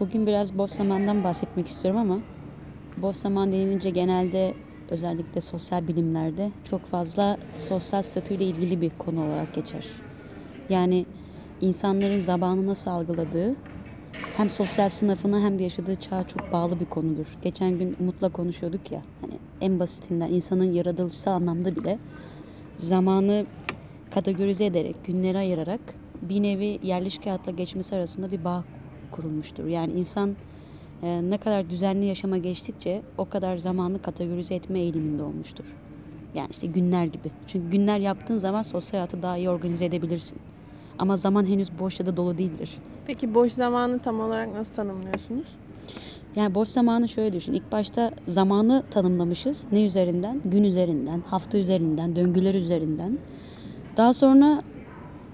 Bugün 0.00 0.26
biraz 0.26 0.58
boş 0.58 0.70
zamandan 0.70 1.24
bahsetmek 1.24 1.68
istiyorum 1.68 2.00
ama 2.00 2.18
boş 2.96 3.16
zaman 3.16 3.52
denilince 3.52 3.90
genelde 3.90 4.54
özellikle 4.88 5.40
sosyal 5.40 5.88
bilimlerde 5.88 6.50
çok 6.64 6.86
fazla 6.86 7.36
sosyal 7.56 8.02
statüyle 8.02 8.44
ilgili 8.44 8.80
bir 8.80 8.90
konu 8.90 9.24
olarak 9.26 9.54
geçer. 9.54 9.84
Yani 10.68 11.06
insanların 11.60 12.20
zamanı 12.20 12.66
nasıl 12.66 12.90
algıladığı 12.90 13.56
hem 14.36 14.50
sosyal 14.50 14.88
sınıfına 14.88 15.40
hem 15.40 15.58
de 15.58 15.62
yaşadığı 15.62 15.96
çağa 15.96 16.24
çok 16.24 16.52
bağlı 16.52 16.80
bir 16.80 16.86
konudur. 16.86 17.26
Geçen 17.42 17.78
gün 17.78 17.96
Umut'la 18.00 18.28
konuşuyorduk 18.28 18.92
ya 18.92 19.02
hani 19.20 19.34
en 19.60 19.80
basitinden 19.80 20.28
insanın 20.32 20.72
yaratılışsal 20.72 21.32
anlamda 21.32 21.76
bile 21.76 21.98
zamanı 22.76 23.46
kategorize 24.14 24.64
ederek, 24.64 25.04
günleri 25.04 25.38
ayırarak 25.38 25.80
bir 26.22 26.42
nevi 26.42 26.78
yerleşik 26.82 27.26
hayatla 27.26 27.52
geçmesi 27.52 27.96
arasında 27.96 28.30
bir 28.30 28.44
bağ 28.44 28.64
kurulmuştur. 29.10 29.66
Yani 29.66 29.92
insan 29.92 30.36
e, 31.02 31.30
ne 31.30 31.38
kadar 31.38 31.70
düzenli 31.70 32.06
yaşama 32.06 32.38
geçtikçe 32.38 33.02
o 33.18 33.28
kadar 33.28 33.56
zamanı 33.56 34.02
kategorize 34.02 34.54
etme 34.54 34.78
eğiliminde 34.78 35.22
olmuştur. 35.22 35.64
Yani 36.34 36.48
işte 36.50 36.66
günler 36.66 37.04
gibi. 37.04 37.30
Çünkü 37.46 37.70
günler 37.70 37.98
yaptığın 37.98 38.38
zaman 38.38 38.62
sosyal 38.62 38.98
hayatı 38.98 39.22
daha 39.22 39.36
iyi 39.36 39.50
organize 39.50 39.84
edebilirsin. 39.84 40.38
Ama 40.98 41.16
zaman 41.16 41.46
henüz 41.46 41.78
boş 41.78 42.00
ya 42.00 42.06
da 42.06 42.16
dolu 42.16 42.38
değildir. 42.38 42.78
Peki 43.06 43.34
boş 43.34 43.52
zamanı 43.52 43.98
tam 43.98 44.20
olarak 44.20 44.54
nasıl 44.54 44.74
tanımlıyorsunuz? 44.74 45.46
Yani 46.36 46.54
boş 46.54 46.68
zamanı 46.68 47.08
şöyle 47.08 47.32
düşün. 47.32 47.52
İlk 47.52 47.72
başta 47.72 48.10
zamanı 48.28 48.82
tanımlamışız. 48.90 49.62
Ne 49.72 49.84
üzerinden? 49.84 50.40
Gün 50.44 50.64
üzerinden, 50.64 51.22
hafta 51.26 51.58
üzerinden, 51.58 52.16
döngüler 52.16 52.54
üzerinden. 52.54 53.18
Daha 53.96 54.12
sonra 54.14 54.62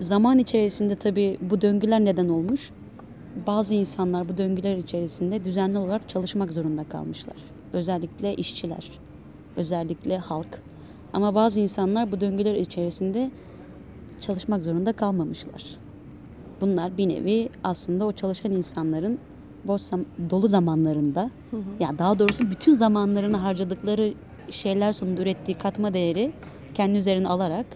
zaman 0.01 0.39
içerisinde 0.39 0.97
tabii 0.97 1.39
bu 1.41 1.61
döngüler 1.61 2.05
neden 2.05 2.29
olmuş? 2.29 2.71
Bazı 3.37 3.75
insanlar 3.75 4.29
bu 4.29 4.39
döngüler 4.39 4.77
içerisinde 4.77 5.45
düzenli 5.45 5.79
olarak 5.79 6.09
çalışmak 6.09 6.53
zorunda 6.53 6.85
kalmışlar. 6.85 7.37
Özellikle 7.73 8.35
işçiler, 8.35 8.91
özellikle 9.57 10.19
halk. 10.19 10.63
Ama 11.13 11.35
bazı 11.35 11.61
insanlar 11.61 12.13
bu 12.13 12.21
döngüler 12.21 12.55
içerisinde 12.55 13.31
çalışmak 14.21 14.65
zorunda 14.65 14.93
kalmamışlar. 14.93 15.77
Bunlar 16.61 16.97
bir 16.99 17.09
nevi 17.09 17.49
aslında 17.65 18.07
o 18.07 18.13
çalışan 18.13 18.53
insanların 18.53 19.19
boş 19.65 19.81
zam- 19.83 20.05
dolu 20.31 20.49
zamanlarında 20.49 21.31
ya 21.81 21.99
daha 21.99 22.19
doğrusu 22.19 22.51
bütün 22.51 22.75
zamanlarını 22.75 23.37
harcadıkları 23.37 24.15
şeyler 24.51 24.93
sonunda 24.93 25.23
ürettiği 25.23 25.55
katma 25.59 25.95
değeri 25.95 26.33
kendi 26.75 26.99
üzerine 26.99 27.29
alarak 27.29 27.67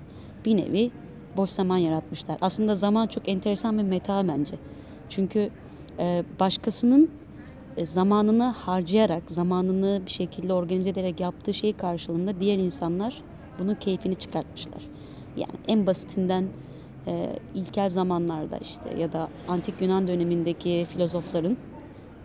bir 0.45 0.57
nevi 0.57 0.91
boş 1.37 1.51
zaman 1.51 1.77
yaratmışlar. 1.79 2.39
Aslında 2.41 2.75
zaman 2.75 3.07
çok 3.07 3.29
enteresan 3.29 3.79
bir 3.79 3.83
meta 3.83 4.29
bence. 4.29 4.59
Çünkü 5.11 5.51
e, 5.99 6.25
başkasının 6.41 7.11
e, 7.77 7.87
zamanını 7.87 8.45
harcayarak, 8.45 9.31
zamanını 9.31 10.03
bir 10.07 10.11
şekilde 10.11 10.53
organize 10.53 10.89
ederek 10.89 11.21
yaptığı 11.21 11.55
şey 11.55 11.73
karşılığında 11.73 12.41
diğer 12.41 12.59
insanlar 12.59 13.23
bunun 13.59 13.75
keyfini 13.75 14.17
çıkartmışlar. 14.17 14.83
Yani 15.37 15.53
en 15.69 15.87
basitinden 15.87 16.45
e, 17.07 17.39
ilkel 17.55 17.91
zamanlarda 17.91 18.59
işte 18.59 18.99
ya 18.99 19.13
da 19.13 19.29
antik 19.49 19.83
Yunan 19.83 20.09
dönemindeki 20.09 20.87
filozofların 20.89 21.57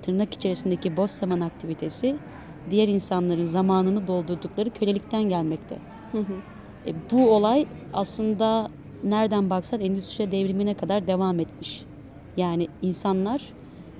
tırnak 0.01 0.33
içerisindeki 0.33 0.97
boş 0.97 1.11
zaman 1.11 1.39
aktivitesi 1.39 2.19
diğer 2.69 2.87
insanların 2.87 3.45
zamanını 3.45 4.07
doldurdukları 4.07 4.69
kölelikten 4.69 5.23
gelmekte. 5.23 5.79
E, 6.87 6.93
bu 7.11 7.31
olay 7.35 7.65
aslında 7.93 8.69
nereden 9.03 9.49
baksan 9.49 9.79
endüstri 9.81 10.31
devrimine 10.31 10.73
kadar 10.73 11.07
devam 11.07 11.39
etmiş. 11.39 11.85
Yani 12.37 12.67
insanlar 12.81 13.53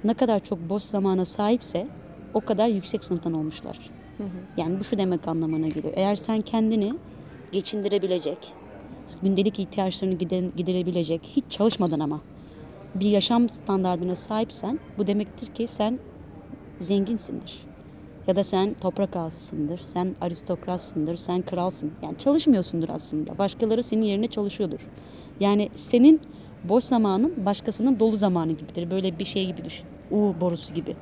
ne 0.03 0.13
kadar 0.13 0.39
çok 0.39 0.59
boş 0.59 0.83
zamana 0.83 1.25
sahipse 1.25 1.89
o 2.33 2.41
kadar 2.41 2.67
yüksek 2.67 3.03
sınıftan 3.03 3.33
olmuşlar. 3.33 3.91
Yani 4.57 4.79
bu 4.79 4.83
şu 4.83 4.97
demek 4.97 5.27
anlamına 5.27 5.67
geliyor. 5.67 5.93
Eğer 5.97 6.15
sen 6.15 6.41
kendini 6.41 6.99
geçindirebilecek, 7.51 8.57
gündelik 9.21 9.59
ihtiyaçlarını 9.59 10.15
gide- 10.15 10.51
giderebilecek, 10.55 11.27
hiç 11.37 11.45
çalışmadan 11.51 11.99
ama 11.99 12.21
bir 12.95 13.09
yaşam 13.09 13.49
standardına 13.49 14.15
sahipsen 14.15 14.79
bu 14.97 15.07
demektir 15.07 15.47
ki 15.47 15.67
sen 15.67 15.99
zenginsindir. 16.81 17.67
Ya 18.27 18.35
da 18.35 18.43
sen 18.43 18.73
toprak 18.73 19.15
ağasısındır, 19.15 19.77
sen 19.85 20.15
aristokratsındır, 20.21 21.17
sen 21.17 21.41
kralsın. 21.43 21.97
Yani 22.01 22.17
çalışmıyorsundur 22.17 22.89
aslında. 22.89 23.37
Başkaları 23.37 23.83
senin 23.83 24.01
yerine 24.05 24.27
çalışıyordur. 24.27 24.87
Yani 25.39 25.69
senin 25.75 26.21
boş 26.69 26.83
zamanın 26.83 27.33
başkasının 27.45 27.99
dolu 27.99 28.17
zamanı 28.17 28.51
gibidir. 28.51 28.91
Böyle 28.91 29.19
bir 29.19 29.25
şey 29.25 29.45
gibi 29.45 29.65
düşün. 29.65 29.85
U 30.11 30.33
borusu 30.41 30.73
gibi. 30.73 30.95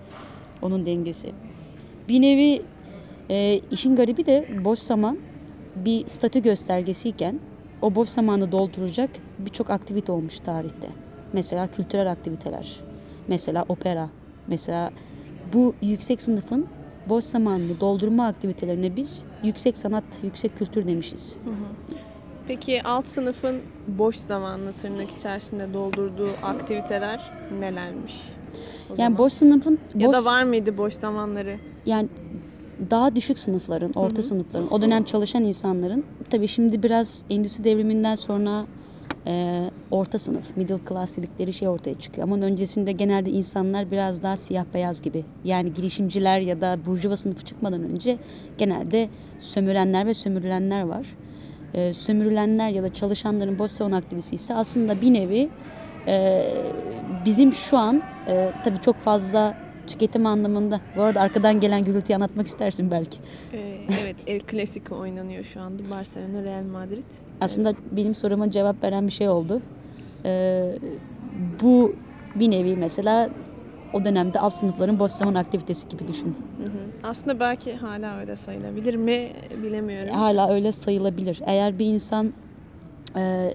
Onun 0.61 0.85
dengesi. 0.85 1.31
Bir 2.07 2.21
nevi 2.21 2.61
e, 3.29 3.61
işin 3.71 3.95
garibi 3.95 4.25
de 4.25 4.47
boş 4.63 4.79
zaman 4.79 5.17
bir 5.75 6.07
statü 6.07 6.41
göstergesiyken 6.41 7.39
o 7.81 7.95
boş 7.95 8.09
zamanı 8.09 8.51
dolduracak 8.51 9.09
birçok 9.39 9.69
aktivite 9.69 10.11
olmuş 10.11 10.39
tarihte. 10.39 10.87
Mesela 11.33 11.67
kültürel 11.67 12.11
aktiviteler, 12.11 12.79
mesela 13.27 13.65
opera, 13.69 14.09
mesela 14.47 14.91
bu 15.53 15.73
yüksek 15.81 16.21
sınıfın 16.21 16.67
boş 17.09 17.25
zamanını 17.25 17.79
doldurma 17.79 18.27
aktivitelerine 18.27 18.95
biz 18.95 19.23
yüksek 19.43 19.77
sanat, 19.77 20.03
yüksek 20.23 20.57
kültür 20.57 20.85
demişiz. 20.85 21.35
Peki 22.47 22.83
alt 22.83 23.07
sınıfın 23.07 23.55
boş 23.87 24.15
zamanını 24.15 24.73
tırnak 24.73 25.11
içerisinde 25.11 25.73
doldurduğu 25.73 26.29
aktiviteler 26.43 27.19
nelermiş? 27.59 28.13
o 28.89 28.93
Yani 28.97 28.97
zaman? 28.97 29.17
boş 29.17 29.33
sınıfın 29.33 29.79
ya 29.95 30.07
boş, 30.07 30.15
da 30.15 30.25
var 30.25 30.43
mıydı 30.43 30.77
boş 30.77 30.93
zamanları? 30.93 31.55
yani 31.85 32.09
daha 32.91 33.15
düşük 33.15 33.39
sınıfların, 33.39 33.91
orta 33.95 34.23
sınıfların, 34.23 34.67
o 34.71 34.81
dönem 34.81 35.03
çalışan 35.03 35.43
insanların 35.43 36.03
tabii 36.29 36.47
şimdi 36.47 36.83
biraz 36.83 37.23
endüstri 37.29 37.63
devriminden 37.63 38.15
sonra 38.15 38.65
e, 39.27 39.63
orta 39.91 40.19
sınıf, 40.19 40.57
middle 40.57 40.77
class 40.89 41.17
dedikleri 41.17 41.53
şey 41.53 41.67
ortaya 41.67 41.99
çıkıyor. 41.99 42.27
Ama 42.27 42.45
öncesinde 42.45 42.91
genelde 42.91 43.29
insanlar 43.29 43.91
biraz 43.91 44.23
daha 44.23 44.37
siyah 44.37 44.65
beyaz 44.73 45.01
gibi. 45.01 45.25
Yani 45.43 45.73
girişimciler 45.73 46.39
ya 46.39 46.61
da 46.61 46.77
burjuva 46.85 47.17
sınıfı 47.17 47.45
çıkmadan 47.45 47.83
önce 47.83 48.17
genelde 48.57 49.09
sömürenler 49.39 50.05
ve 50.07 50.13
sömürülenler 50.13 50.81
var. 50.81 51.05
E, 51.73 51.93
sömürülenler 51.93 52.69
ya 52.69 52.83
da 52.83 52.93
çalışanların 52.93 53.59
boş 53.59 53.71
zaman 53.71 53.91
aktivitesi 53.91 54.35
ise 54.35 54.53
aslında 54.53 55.01
bir 55.01 55.13
nevi 55.13 55.49
e, 56.07 56.43
bizim 57.25 57.53
şu 57.53 57.77
an 57.77 58.01
e, 58.27 58.51
tabii 58.63 58.81
çok 58.81 58.95
fazla 58.97 59.53
tüketim 59.87 60.25
anlamında. 60.25 60.79
Bu 60.95 61.01
arada 61.01 61.21
arkadan 61.21 61.59
gelen 61.59 61.83
gürültüyü 61.83 62.15
anlatmak 62.15 62.47
istersin 62.47 62.91
belki. 62.91 63.17
Ee, 63.53 63.57
evet 64.03 64.15
El 64.27 64.39
Clasico 64.51 64.97
oynanıyor 64.97 65.43
şu 65.43 65.61
anda. 65.61 65.89
Barcelona 65.89 66.43
Real 66.43 66.63
Madrid. 66.63 67.03
Aslında 67.41 67.73
benim 67.91 68.15
soruma 68.15 68.51
cevap 68.51 68.83
veren 68.83 69.07
bir 69.07 69.11
şey 69.11 69.29
oldu. 69.29 69.61
Ee, 70.25 70.79
bu 71.61 71.95
bir 72.35 72.51
nevi 72.51 72.75
mesela 72.75 73.29
o 73.93 74.05
dönemde 74.05 74.39
alt 74.39 74.55
sınıfların 74.55 74.99
boş 74.99 75.11
zaman 75.11 75.35
aktivitesi 75.35 75.89
gibi 75.89 76.07
düşün. 76.07 76.35
Hı 76.57 76.63
hı. 76.63 77.09
Aslında 77.09 77.39
belki 77.39 77.75
hala 77.75 78.19
öyle 78.19 78.35
sayılabilir 78.35 78.95
mi 78.95 79.31
bilemiyorum. 79.63 80.15
Hala 80.15 80.49
öyle 80.53 80.71
sayılabilir. 80.71 81.41
Eğer 81.45 81.79
bir 81.79 81.85
insan 81.85 82.33
e, 83.17 83.53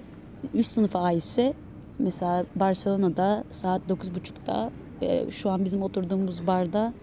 üst 0.53 0.71
sınıfa 0.71 0.99
aitse 0.99 1.53
mesela 1.99 2.45
Barcelona'da 2.55 3.43
saat 3.51 3.81
9.30'da 3.89 4.71
e, 5.01 5.31
şu 5.31 5.49
an 5.49 5.65
bizim 5.65 5.81
oturduğumuz 5.81 6.47
barda 6.47 6.93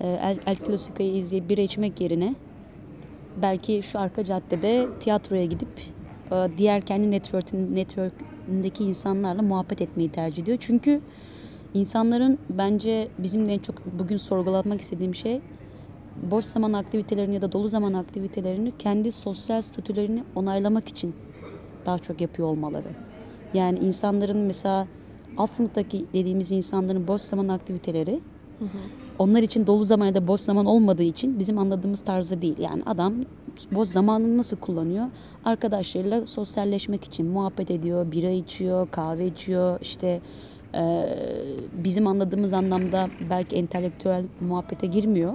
e, 0.00 0.08
El, 0.08 0.38
El 0.46 0.56
Clasico'yu 0.66 1.08
izleyip 1.08 1.48
bira 1.48 1.60
içmek 1.60 2.00
yerine 2.00 2.34
belki 3.36 3.82
şu 3.82 3.98
arka 3.98 4.24
caddede 4.24 4.88
tiyatroya 5.00 5.44
gidip 5.44 5.68
e, 6.32 6.48
diğer 6.58 6.80
kendi 6.80 7.10
network'ün 7.10 7.76
network'ündeki 7.76 8.84
insanlarla 8.84 9.42
muhabbet 9.42 9.80
etmeyi 9.80 10.08
tercih 10.08 10.42
ediyor. 10.42 10.58
Çünkü 10.60 11.00
insanların 11.74 12.38
bence 12.50 13.08
bizim 13.18 13.48
de 13.48 13.54
en 13.54 13.58
çok 13.58 13.98
bugün 13.98 14.16
sorgulatmak 14.16 14.80
istediğim 14.80 15.14
şey 15.14 15.40
boş 16.30 16.44
zaman 16.44 16.72
aktivitelerini 16.72 17.34
ya 17.34 17.42
da 17.42 17.52
dolu 17.52 17.68
zaman 17.68 17.92
aktivitelerini 17.92 18.72
kendi 18.78 19.12
sosyal 19.12 19.62
statülerini 19.62 20.24
onaylamak 20.34 20.88
için 20.88 21.14
daha 21.86 21.98
çok 21.98 22.20
yapıyor 22.20 22.48
olmaları. 22.48 22.88
Yani 23.54 23.78
insanların 23.78 24.38
mesela 24.38 24.86
alt 25.36 25.50
sınıftaki 25.50 26.06
dediğimiz 26.12 26.50
insanların 26.52 27.08
boş 27.08 27.22
zaman 27.22 27.48
aktiviteleri 27.48 28.20
onlar 29.18 29.42
için 29.42 29.66
dolu 29.66 29.84
zaman 29.84 30.06
ya 30.06 30.14
da 30.14 30.26
boş 30.28 30.40
zaman 30.40 30.66
olmadığı 30.66 31.02
için 31.02 31.38
bizim 31.38 31.58
anladığımız 31.58 32.00
tarzda 32.00 32.42
değil. 32.42 32.58
Yani 32.58 32.82
adam 32.86 33.14
boş 33.72 33.88
zamanını 33.88 34.38
nasıl 34.38 34.56
kullanıyor? 34.56 35.06
Arkadaşlarıyla 35.44 36.26
sosyalleşmek 36.26 37.04
için 37.04 37.26
muhabbet 37.26 37.70
ediyor, 37.70 38.12
bira 38.12 38.30
içiyor, 38.30 38.88
kahve 38.90 39.26
içiyor. 39.26 39.78
İşte 39.82 40.20
bizim 41.84 42.06
anladığımız 42.06 42.52
anlamda 42.52 43.10
belki 43.20 43.56
entelektüel 43.56 44.24
muhabbete 44.40 44.86
girmiyor. 44.86 45.32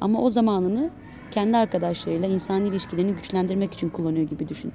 Ama 0.00 0.22
o 0.22 0.30
zamanını 0.30 0.90
kendi 1.30 1.56
arkadaşlarıyla 1.56 2.28
insani 2.28 2.68
ilişkilerini 2.68 3.14
güçlendirmek 3.14 3.74
için 3.74 3.88
kullanıyor 3.88 4.28
gibi 4.28 4.48
düşün. 4.48 4.72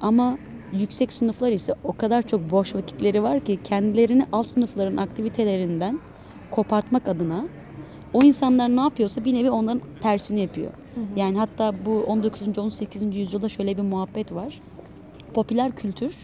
Ama 0.00 0.38
yüksek 0.72 1.12
sınıflar 1.12 1.52
ise 1.52 1.74
o 1.84 1.92
kadar 1.92 2.22
çok 2.22 2.50
boş 2.50 2.74
vakitleri 2.74 3.22
var 3.22 3.40
ki 3.40 3.58
kendilerini 3.64 4.26
alt 4.32 4.48
sınıfların 4.48 4.96
aktivitelerinden 4.96 6.00
kopartmak 6.50 7.08
adına 7.08 7.48
o 8.12 8.22
insanlar 8.22 8.76
ne 8.76 8.80
yapıyorsa 8.80 9.24
bir 9.24 9.34
nevi 9.34 9.50
onların 9.50 9.80
tersini 10.00 10.40
yapıyor. 10.40 10.72
Yani 11.16 11.38
hatta 11.38 11.86
bu 11.86 12.02
19. 12.02 12.58
18. 12.58 13.16
yüzyılda 13.16 13.48
şöyle 13.48 13.76
bir 13.76 13.82
muhabbet 13.82 14.32
var. 14.32 14.60
Popüler 15.34 15.72
kültür 15.72 16.16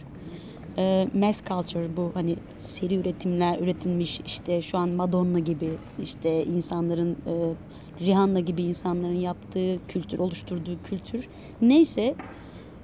e, 0.78 1.08
mass 1.12 1.42
culture 1.48 1.96
bu 1.96 2.10
hani 2.14 2.36
seri 2.58 2.94
üretimler 2.96 3.58
üretilmiş 3.60 4.20
işte 4.24 4.62
şu 4.62 4.78
an 4.78 4.88
Madonna 4.90 5.38
gibi 5.38 5.78
işte 5.98 6.44
insanların 6.44 7.16
e, 7.26 7.56
Rihanna 8.04 8.40
gibi 8.40 8.62
insanların 8.64 9.14
yaptığı 9.14 9.80
kültür 9.88 10.18
oluşturduğu 10.18 10.78
kültür 10.78 11.28
neyse 11.60 12.16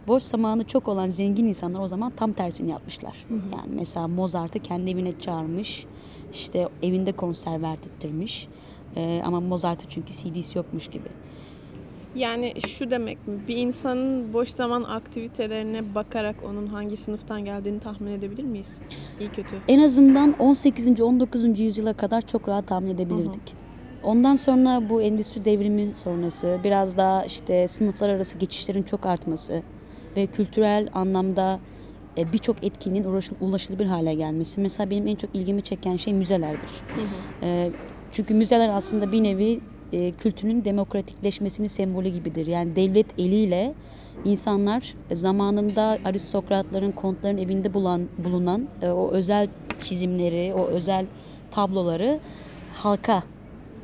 boş 0.09 0.23
zamanı 0.23 0.65
çok 0.65 0.89
olan 0.89 1.11
zengin 1.11 1.47
insanlar 1.47 1.81
o 1.81 1.89
zaman 1.89 2.11
tam 2.11 2.33
tersini 2.33 2.71
yapmışlar. 2.71 3.27
Yani 3.31 3.75
mesela 3.75 4.09
Mozart'ı 4.09 4.61
kendi 4.61 4.91
evine 4.91 5.13
çağırmış 5.13 5.87
işte 6.33 6.69
evinde 6.83 7.13
konser 7.13 7.63
verdirttirmiş 7.63 8.49
E, 8.97 9.23
ama 9.25 9.41
Mozart'ı 9.41 9.87
çünkü 9.89 10.15
CD'si 10.15 10.59
yokmuş 10.59 10.89
gibi. 10.89 11.09
Yani 12.17 12.53
şu 12.67 12.91
demek 12.91 13.27
mi? 13.27 13.47
Bir 13.49 13.57
insanın 13.57 14.33
boş 14.33 14.49
zaman 14.51 14.83
aktivitelerine 14.83 15.95
bakarak 15.95 16.43
onun 16.43 16.67
hangi 16.67 16.97
sınıftan 16.97 17.45
geldiğini 17.45 17.81
tahmin 17.81 18.13
edebilir 18.13 18.45
miyiz? 18.45 18.83
İyi 19.21 19.29
kötü. 19.31 19.63
En 19.69 19.79
azından 19.81 20.35
18. 20.39 21.01
19. 21.01 21.63
yüzyıla 21.63 21.93
kadar 21.95 22.23
çok 22.23 22.49
rahat 22.49 22.67
tahmin 22.67 22.91
edebilirdik. 22.95 23.55
Ondan 24.03 24.35
sonra 24.35 24.91
bu 24.91 25.03
endüstri 25.03 25.45
devrimi 25.45 25.95
sonrası 25.95 26.61
biraz 26.65 26.97
daha 26.97 27.25
işte 27.25 27.69
sınıflar 27.69 28.09
arası 28.09 28.39
geçişlerin 28.39 28.83
çok 28.83 29.07
artması 29.07 29.63
ve 30.17 30.27
kültürel 30.27 30.89
anlamda 30.93 31.61
e, 32.19 32.33
birçok 32.33 32.65
etkinliğin 32.65 33.05
ulaşıl- 33.05 33.37
ulaşılabilir 33.41 33.87
hale 33.89 34.15
gelmesi. 34.15 34.61
Mesela 34.61 34.91
benim 34.91 35.07
en 35.07 35.17
çok 35.17 35.35
ilgimi 35.35 35.63
çeken 35.63 35.97
şey 35.97 36.15
müzelerdir. 36.15 36.85
E, 37.43 37.73
çünkü 38.11 38.35
müzeler 38.35 38.69
aslında 38.69 39.13
bir 39.13 39.23
nevi 39.23 39.61
e, 39.93 40.13
kültürün 40.13 40.65
demokratikleşmesinin 40.65 41.69
sembolü 41.69 42.09
gibidir. 42.09 42.47
Yani 42.47 42.77
devlet 42.77 43.19
eliyle 43.19 43.75
insanlar 44.25 44.95
zamanında 45.13 45.99
aristokratların, 46.05 46.93
kontların 46.93 47.39
evinde 47.39 47.75
bulan, 47.75 48.09
bulunan 48.19 48.69
e, 48.83 48.89
o 48.89 49.11
özel 49.13 49.49
çizimleri, 49.83 50.55
o 50.55 50.69
özel 50.69 51.07
tabloları 51.51 52.21
halka 52.75 53.23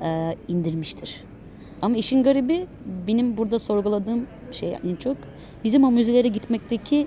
e, 0.02 0.36
indirmiştir. 0.48 1.24
Ama 1.82 1.96
işin 1.96 2.22
garibi 2.22 2.66
benim 2.86 3.36
burada 3.36 3.58
sorguladığım 3.58 4.26
şey 4.50 4.76
en 4.84 4.96
çok 4.96 5.16
bizim 5.64 5.84
o 5.84 5.90
müzelere 5.90 6.28
gitmekteki 6.28 7.06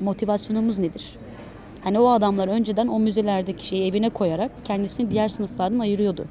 motivasyonumuz 0.00 0.78
nedir? 0.78 1.18
Hani 1.84 1.98
o 1.98 2.08
adamlar 2.08 2.48
önceden 2.48 2.86
o 2.86 2.98
müzelerdeki 2.98 3.66
şeyi 3.66 3.90
evine 3.90 4.10
koyarak 4.10 4.50
kendisini 4.64 5.10
diğer 5.10 5.28
sınıflardan 5.28 5.78
ayırıyordu. 5.78 6.24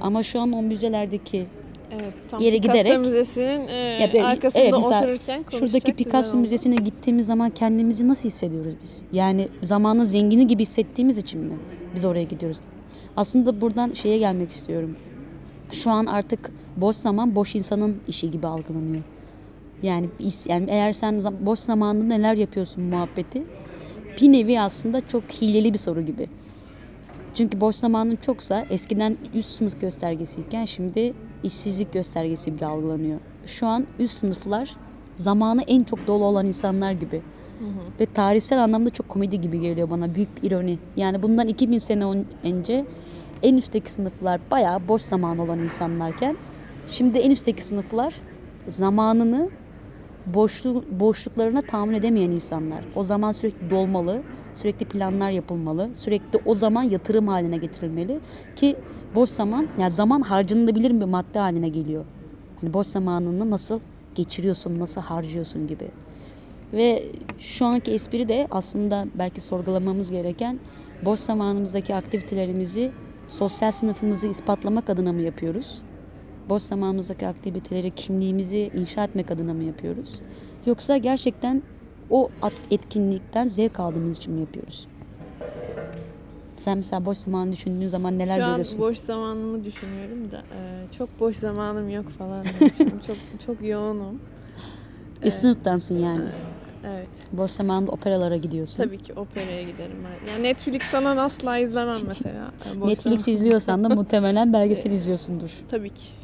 Ama 0.00 0.22
şu 0.22 0.40
an 0.40 0.52
o 0.52 0.62
müzelerdeki 0.62 1.46
Evet, 1.92 2.12
tam 2.28 2.40
Yere 2.40 2.56
Picasso 2.60 2.78
giderek- 2.78 2.98
Müzesi'nin 2.98 3.68
e, 3.68 3.74
Ya 3.74 4.12
da- 4.12 4.26
arkasında 4.26 4.62
evet, 4.62 4.74
otururken 4.74 5.44
şuradaki 5.50 5.92
Picasso. 5.92 6.36
Müzesi'ne 6.36 6.76
gittiğimiz 6.76 7.26
zaman 7.26 7.50
kendimizi 7.50 8.08
nasıl 8.08 8.28
hissediyoruz 8.28 8.74
biz? 8.82 9.02
Yani 9.12 9.48
zamanın 9.62 10.04
zengini 10.04 10.46
gibi 10.46 10.62
hissettiğimiz 10.62 11.18
için 11.18 11.40
mi 11.40 11.52
biz 11.94 12.04
oraya 12.04 12.22
gidiyoruz? 12.22 12.58
Aslında 13.16 13.60
buradan 13.60 13.92
şeye 13.92 14.18
gelmek 14.18 14.50
istiyorum. 14.50 14.96
Şu 15.72 15.90
an 15.90 16.06
artık 16.06 16.50
boş 16.76 16.96
zaman 16.96 17.34
boş 17.34 17.54
insanın 17.54 17.96
işi 18.08 18.30
gibi 18.30 18.46
algılanıyor. 18.46 19.02
Yani, 19.82 20.08
yani 20.46 20.66
eğer 20.70 20.92
sen 20.92 21.20
boş 21.40 21.58
zamanında 21.58 22.04
neler 22.04 22.36
yapıyorsun 22.36 22.84
muhabbeti 22.84 23.42
bir 24.20 24.32
nevi 24.32 24.60
aslında 24.60 25.08
çok 25.08 25.22
hileli 25.24 25.72
bir 25.72 25.78
soru 25.78 26.02
gibi. 26.02 26.26
Çünkü 27.38 27.60
boş 27.60 27.76
zamanın 27.76 28.16
çoksa 28.16 28.64
eskiden 28.70 29.16
üst 29.34 29.50
sınıf 29.50 29.80
göstergesiyken 29.80 30.64
şimdi 30.64 31.14
işsizlik 31.42 31.92
göstergesi 31.92 32.50
gibi 32.50 32.66
algılanıyor. 32.66 33.20
Şu 33.46 33.66
an 33.66 33.86
üst 33.98 34.14
sınıflar 34.14 34.76
zamanı 35.16 35.62
en 35.62 35.84
çok 35.84 36.06
dolu 36.06 36.24
olan 36.24 36.46
insanlar 36.46 36.92
gibi. 36.92 37.22
Ve 38.00 38.06
tarihsel 38.06 38.64
anlamda 38.64 38.90
çok 38.90 39.08
komedi 39.08 39.40
gibi 39.40 39.60
geliyor 39.60 39.90
bana. 39.90 40.14
Büyük 40.14 40.42
bir 40.42 40.50
ironi. 40.50 40.78
Yani 40.96 41.22
bundan 41.22 41.48
2000 41.48 41.78
sene 41.78 42.04
önce 42.44 42.84
en 43.42 43.56
üstteki 43.56 43.90
sınıflar 43.90 44.40
bayağı 44.50 44.88
boş 44.88 45.02
zaman 45.02 45.38
olan 45.38 45.58
insanlarken 45.58 46.36
şimdi 46.86 47.18
en 47.18 47.30
üstteki 47.30 47.64
sınıflar 47.64 48.14
zamanını 48.68 49.50
boşlu, 50.26 50.84
boşluklarına 50.90 51.60
tahammül 51.60 51.94
edemeyen 51.94 52.30
insanlar. 52.30 52.84
O 52.94 53.04
zaman 53.04 53.32
sürekli 53.32 53.70
dolmalı, 53.70 54.22
sürekli 54.58 54.86
planlar 54.86 55.30
yapılmalı, 55.30 55.90
sürekli 55.94 56.40
o 56.44 56.54
zaman 56.54 56.82
yatırım 56.82 57.28
haline 57.28 57.56
getirilmeli 57.56 58.20
ki 58.56 58.76
boş 59.14 59.30
zaman, 59.30 59.68
yani 59.78 59.90
zaman 59.90 60.20
harcanılabilir 60.20 61.00
bir 61.00 61.04
madde 61.04 61.38
haline 61.38 61.68
geliyor. 61.68 62.04
Hani 62.60 62.74
boş 62.74 62.86
zamanını 62.86 63.50
nasıl 63.50 63.80
geçiriyorsun, 64.14 64.78
nasıl 64.78 65.00
harcıyorsun 65.00 65.66
gibi. 65.66 65.88
Ve 66.72 67.02
şu 67.38 67.66
anki 67.66 67.90
espri 67.90 68.28
de 68.28 68.46
aslında 68.50 69.06
belki 69.14 69.40
sorgulamamız 69.40 70.10
gereken 70.10 70.58
boş 71.04 71.20
zamanımızdaki 71.20 71.94
aktivitelerimizi 71.94 72.90
sosyal 73.28 73.70
sınıfımızı 73.70 74.26
ispatlamak 74.26 74.90
adına 74.90 75.12
mı 75.12 75.22
yapıyoruz? 75.22 75.82
Boş 76.48 76.62
zamanımızdaki 76.62 77.26
aktiviteleri 77.26 77.90
kimliğimizi 77.90 78.70
inşa 78.74 79.04
etmek 79.04 79.30
adına 79.30 79.54
mı 79.54 79.64
yapıyoruz? 79.64 80.20
Yoksa 80.66 80.96
gerçekten 80.96 81.62
o 82.10 82.28
etkinlikten 82.70 83.48
zevk 83.48 83.80
aldığımız 83.80 84.16
için 84.16 84.34
mi 84.34 84.40
yapıyoruz? 84.40 84.86
Sen 86.56 86.76
mesela 86.76 87.04
boş 87.04 87.18
zamanı 87.18 87.52
düşündüğün 87.52 87.88
zaman 87.88 88.18
neler 88.18 88.38
Şu 88.38 88.44
an 88.44 88.50
görüyorsun? 88.50 88.78
boş 88.78 88.98
zamanımı 88.98 89.64
düşünüyorum 89.64 90.30
da 90.30 90.36
e, 90.36 90.92
çok 90.98 91.20
boş 91.20 91.36
zamanım 91.36 91.88
yok 91.90 92.10
falan. 92.18 92.44
çok 93.06 93.16
çok 93.46 93.66
yoğunum. 93.66 94.20
Üst 95.24 95.38
sınıftansın 95.38 95.98
yani. 95.98 96.24
Evet. 96.86 97.08
Boş 97.32 97.50
zamanında 97.50 97.92
operalara 97.92 98.36
gidiyorsun. 98.36 98.76
Tabii 98.76 98.98
ki 98.98 99.12
operaya 99.12 99.62
giderim. 99.62 99.96
ben. 100.04 100.32
Yani 100.32 100.42
Netflix 100.42 100.82
falan 100.82 101.16
asla 101.16 101.58
izlemem 101.58 101.96
mesela. 102.06 102.46
Netflix 102.84 103.20
zaman- 103.24 103.34
izliyorsan 103.34 103.84
da 103.84 103.88
muhtemelen 103.94 104.52
belgesel 104.52 104.92
izliyorsundur. 104.92 105.50
Tabii 105.70 105.90
ki. 105.90 106.17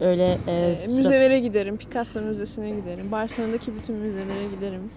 Öyle 0.00 0.38
e, 0.46 0.74
sıra- 0.76 0.96
müzelere 0.96 1.40
giderim. 1.40 1.76
Picasso 1.76 2.20
Müzesi'ne 2.22 2.70
giderim. 2.70 3.12
Barcelona'daki 3.12 3.74
bütün 3.76 3.96
müzelere 3.96 4.46
giderim. 4.56 4.90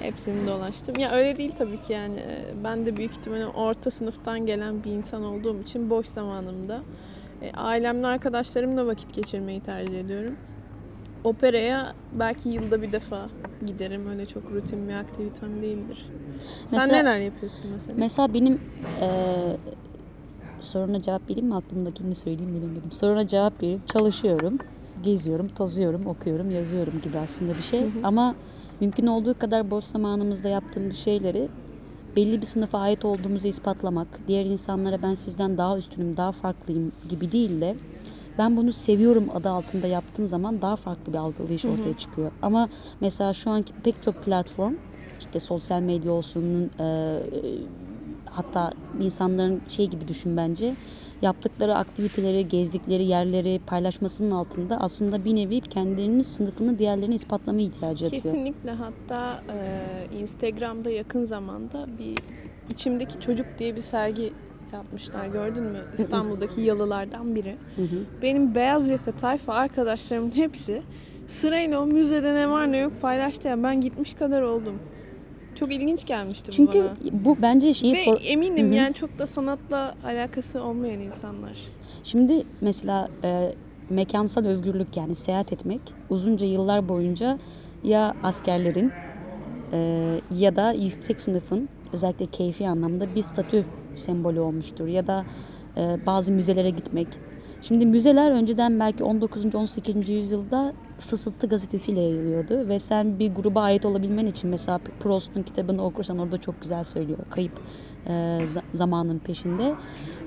Hepsini 0.00 0.46
dolaştım. 0.48 0.98
Ya 0.98 1.10
öyle 1.10 1.38
değil 1.38 1.52
tabii 1.58 1.80
ki 1.80 1.92
yani. 1.92 2.16
Ee, 2.18 2.64
Ben 2.64 2.86
de 2.86 2.96
büyük 2.96 3.12
ihtimalle 3.12 3.46
orta 3.46 3.90
sınıftan 3.90 4.46
gelen 4.46 4.84
bir 4.84 4.90
insan 4.90 5.24
olduğum 5.24 5.60
için 5.62 5.90
boş 5.90 6.06
zamanımda 6.06 6.80
e, 7.42 7.52
ailemle, 7.52 8.06
arkadaşlarımla 8.06 8.86
vakit 8.86 9.14
geçirmeyi 9.14 9.60
tercih 9.60 10.00
ediyorum. 10.00 10.36
Operaya 11.24 11.92
belki 12.12 12.48
yılda 12.48 12.82
bir 12.82 12.92
defa 12.92 13.28
giderim. 13.66 14.08
Öyle 14.10 14.26
çok 14.26 14.50
rutin 14.52 14.88
bir 14.88 14.94
aktivitem 14.94 15.62
değildir. 15.62 16.06
Sen 16.68 16.80
Mesela- 16.80 16.96
neler 17.02 17.18
yapıyorsun 17.18 17.64
mesela? 17.72 17.94
Mesela 17.98 18.34
benim 18.34 18.60
eee 19.00 19.56
soruna 20.62 21.02
cevap 21.02 21.30
vereyim 21.30 21.48
mi 21.48 21.54
aklımdakini 21.54 22.08
mi 22.08 22.14
söyleyeyim 22.14 22.54
bilemedim. 22.54 22.90
Soruna 22.90 23.26
cevap 23.26 23.62
vereyim. 23.62 23.82
Çalışıyorum, 23.86 24.58
geziyorum, 25.00 25.48
tozuyorum, 25.48 26.06
okuyorum, 26.06 26.50
yazıyorum 26.50 27.00
gibi 27.00 27.18
aslında 27.18 27.58
bir 27.58 27.62
şey. 27.62 27.80
Ama 28.02 28.34
mümkün 28.80 29.06
olduğu 29.06 29.34
kadar 29.38 29.70
boş 29.70 29.84
zamanımızda 29.84 30.48
yaptığımız 30.48 30.96
şeyleri 30.96 31.48
belli 32.16 32.42
bir 32.42 32.46
sınıfa 32.46 32.78
ait 32.78 33.04
olduğumuzu 33.04 33.48
ispatlamak, 33.48 34.20
diğer 34.26 34.44
insanlara 34.44 35.02
ben 35.02 35.14
sizden 35.14 35.58
daha 35.58 35.78
üstünüm, 35.78 36.16
daha 36.16 36.32
farklıyım 36.32 36.92
gibi 37.08 37.32
değil 37.32 37.60
de 37.60 37.76
ben 38.38 38.56
bunu 38.56 38.72
seviyorum 38.72 39.30
adı 39.30 39.48
altında 39.48 39.86
yaptığım 39.86 40.26
zaman 40.26 40.62
daha 40.62 40.76
farklı 40.76 41.12
bir 41.12 41.18
algılayış 41.18 41.64
ortaya 41.64 41.94
çıkıyor. 41.94 42.30
Ama 42.42 42.68
mesela 43.00 43.32
şu 43.32 43.50
anki 43.50 43.72
pek 43.82 44.02
çok 44.02 44.22
platform 44.22 44.74
işte 45.18 45.40
sosyal 45.40 45.80
medya 45.80 46.12
olsun 46.12 46.70
e, 46.80 46.84
hatta 48.32 48.72
insanların 49.00 49.60
şey 49.68 49.86
gibi 49.86 50.08
düşün 50.08 50.36
bence 50.36 50.74
yaptıkları 51.22 51.74
aktiviteleri, 51.74 52.48
gezdikleri 52.48 53.04
yerleri 53.04 53.60
paylaşmasının 53.66 54.30
altında 54.30 54.76
aslında 54.80 55.24
bir 55.24 55.36
nevi 55.36 55.60
kendilerinin 55.60 56.22
sınıfını 56.22 56.78
diğerlerine 56.78 57.14
ispatlama 57.14 57.60
ihtiyacı 57.60 58.04
yatıyor. 58.04 58.22
Kesinlikle 58.22 58.70
hatta 58.70 59.42
e, 59.52 60.18
Instagram'da 60.20 60.90
yakın 60.90 61.24
zamanda 61.24 61.86
bir 61.98 62.18
içimdeki 62.70 63.20
çocuk 63.20 63.46
diye 63.58 63.76
bir 63.76 63.80
sergi 63.80 64.32
yapmışlar 64.72 65.26
gördün 65.26 65.62
mü? 65.62 65.78
İstanbul'daki 65.98 66.60
yalılardan 66.60 67.34
biri. 67.34 67.56
Hı 67.76 67.82
hı. 67.82 68.04
Benim 68.22 68.54
beyaz 68.54 68.88
yaka 68.88 69.12
tayfa 69.12 69.54
arkadaşlarımın 69.54 70.36
hepsi 70.36 70.82
sırayla 71.28 71.82
o 71.82 71.86
müzede 71.86 72.34
ne 72.34 72.48
var 72.48 72.72
ne 72.72 72.78
yok 72.78 72.92
paylaştı. 73.02 73.48
Yani 73.48 73.62
ben 73.62 73.80
gitmiş 73.80 74.14
kadar 74.14 74.42
oldum. 74.42 74.74
Çok 75.54 75.72
ilginç 75.74 76.04
gelmişti 76.04 76.52
bu 76.52 76.56
Çünkü 76.56 76.78
bana. 76.78 76.96
bu 77.12 77.36
bence 77.42 77.74
şeyi 77.74 77.92
Ve 77.94 78.04
sor- 78.04 78.20
eminim 78.24 78.66
Hı 78.66 78.70
hı. 78.70 78.74
yani 78.74 78.94
çok 78.94 79.18
da 79.18 79.26
sanatla 79.26 79.94
alakası 80.04 80.62
olmayan 80.62 81.00
insanlar. 81.00 81.58
Şimdi 82.02 82.44
mesela 82.60 83.08
e, 83.24 83.54
mekansal 83.90 84.44
özgürlük 84.44 84.96
yani 84.96 85.14
seyahat 85.14 85.52
etmek 85.52 85.80
uzunca 86.08 86.46
yıllar 86.46 86.88
boyunca 86.88 87.38
ya 87.82 88.14
askerlerin 88.22 88.92
e, 89.72 90.20
ya 90.30 90.56
da 90.56 90.72
yüksek 90.72 91.20
sınıfın 91.20 91.68
özellikle 91.92 92.26
keyfi 92.26 92.68
anlamda 92.68 93.14
bir 93.14 93.22
statü 93.22 93.64
sembolü 93.96 94.40
olmuştur. 94.40 94.86
Ya 94.86 95.06
da 95.06 95.24
e, 95.76 95.80
bazı 96.06 96.32
müzelere 96.32 96.70
gitmek. 96.70 97.08
Şimdi 97.60 97.86
müzeler 97.86 98.30
önceden 98.30 98.80
belki 98.80 99.04
19. 99.04 99.54
18. 99.54 100.12
yüzyılda 100.12 100.72
Fısıltı 101.06 101.46
gazetesiyle 101.48 102.00
yayılıyordu 102.00 102.68
ve 102.68 102.78
sen 102.78 103.18
bir 103.18 103.34
gruba 103.34 103.62
ait 103.62 103.84
olabilmen 103.84 104.26
için 104.26 104.50
mesela 104.50 104.78
Proust'un 105.00 105.42
kitabını 105.42 105.84
okursan 105.84 106.18
orada 106.18 106.38
çok 106.38 106.60
güzel 106.60 106.84
söylüyor. 106.84 107.18
Kayıp 107.28 107.60
e, 108.06 108.10
za- 108.44 108.62
zamanın 108.74 109.18
peşinde. 109.18 109.76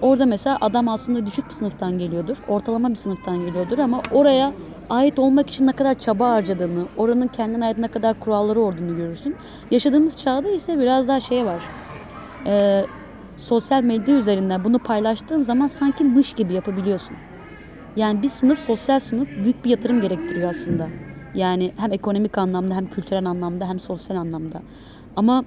Orada 0.02 0.26
mesela 0.26 0.58
adam 0.62 0.88
aslında 0.88 1.26
düşük 1.26 1.50
bir 1.50 1.54
sınıftan 1.56 1.98
geliyordur. 1.98 2.38
Ortalama 2.48 2.90
bir 2.90 2.96
sınıftan 2.96 3.38
geliyordur 3.42 3.80
ama 3.80 4.04
oraya 4.10 4.54
ait 4.90 5.20
olmak 5.20 5.50
için 5.50 5.68
ne 5.68 5.74
kadar 5.74 5.96
çaba 5.96 6.30
harcadığını, 6.30 6.90
oranın 6.96 7.28
kendine 7.28 7.66
ait 7.66 7.78
ne 7.78 7.88
kadar 7.88 8.20
kuralları 8.20 8.62
olduğunu 8.62 8.96
görürsün. 8.96 9.38
Yaşadığımız 9.72 10.18
çağda 10.18 10.50
ise 10.50 10.80
biraz 10.80 11.08
daha 11.08 11.20
şey 11.20 11.46
var. 11.46 11.72
Ee, 12.48 12.88
sosyal 13.38 13.84
medya 13.84 14.16
üzerinden 14.16 14.66
bunu 14.66 14.80
paylaştığın 14.80 15.40
zaman 15.40 15.68
sanki 15.68 16.04
mış 16.06 16.34
gibi 16.34 16.54
yapabiliyorsun. 16.54 17.18
Yani 17.96 18.22
bir 18.22 18.30
sınıf 18.30 18.60
sosyal 18.60 19.00
sınıf 19.00 19.28
büyük 19.44 19.66
bir 19.66 19.70
yatırım 19.70 20.02
gerektiriyor 20.02 20.50
aslında. 20.50 20.88
Yani 21.34 21.72
hem 21.78 21.94
ekonomik 21.94 22.38
anlamda 22.38 22.76
hem 22.76 22.88
kültürel 22.88 23.26
anlamda 23.26 23.70
hem 23.70 23.80
sosyal 23.80 24.18
anlamda. 24.18 24.62
Ama 25.16 25.46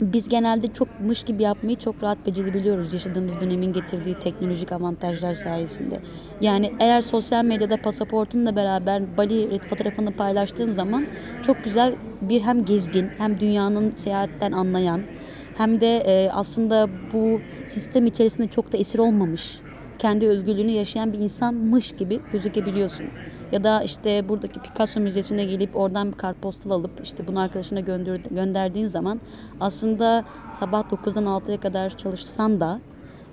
biz 0.00 0.28
genelde 0.28 0.66
çok 0.66 1.00
mış 1.00 1.22
gibi 1.22 1.42
yapmayı 1.42 1.76
çok 1.76 2.02
rahat 2.02 2.26
becerebiliyoruz 2.26 2.92
yaşadığımız 2.92 3.40
dönemin 3.40 3.72
getirdiği 3.72 4.14
teknolojik 4.14 4.72
avantajlar 4.72 5.34
sayesinde. 5.34 6.00
Yani 6.40 6.72
eğer 6.80 7.00
sosyal 7.00 7.44
medyada 7.44 7.76
pasaportunla 7.76 8.56
beraber 8.56 9.16
Bali 9.16 9.58
fotoğrafını 9.58 10.12
paylaştığın 10.12 10.72
zaman 10.72 11.08
çok 11.42 11.64
güzel 11.64 11.96
bir 12.20 12.40
hem 12.40 12.64
gezgin 12.64 13.12
hem 13.18 13.40
dünyanın 13.40 13.92
seyahatten 13.96 14.52
anlayan 14.52 15.06
hem 15.54 15.80
de 15.80 15.96
e, 15.96 16.30
aslında 16.30 16.88
bu 17.12 17.42
sistem 17.66 18.06
içerisinde 18.06 18.48
çok 18.48 18.72
da 18.72 18.76
esir 18.76 18.98
olmamış 18.98 19.60
kendi 19.98 20.28
özgürlüğünü 20.28 20.70
yaşayan 20.70 21.12
bir 21.12 21.18
insanmış 21.18 21.92
gibi 21.92 22.20
gözükebiliyorsun. 22.30 23.12
Ya 23.52 23.64
da 23.64 23.82
işte 23.82 24.28
buradaki 24.28 24.60
Picasso 24.60 25.00
Müzesi'ne 25.00 25.44
gelip 25.44 25.76
oradan 25.76 26.12
bir 26.12 26.16
kartpostal 26.16 26.70
alıp 26.70 27.00
işte 27.02 27.28
bunu 27.28 27.40
arkadaşına 27.40 27.80
gönder, 27.80 28.20
gönderdiğin 28.30 28.86
zaman 28.86 29.20
aslında 29.60 30.24
sabah 30.50 30.90
9'dan 30.90 31.24
6'ya 31.24 31.58
kadar 31.58 31.90
çalışsan 31.90 32.60
da 32.60 32.82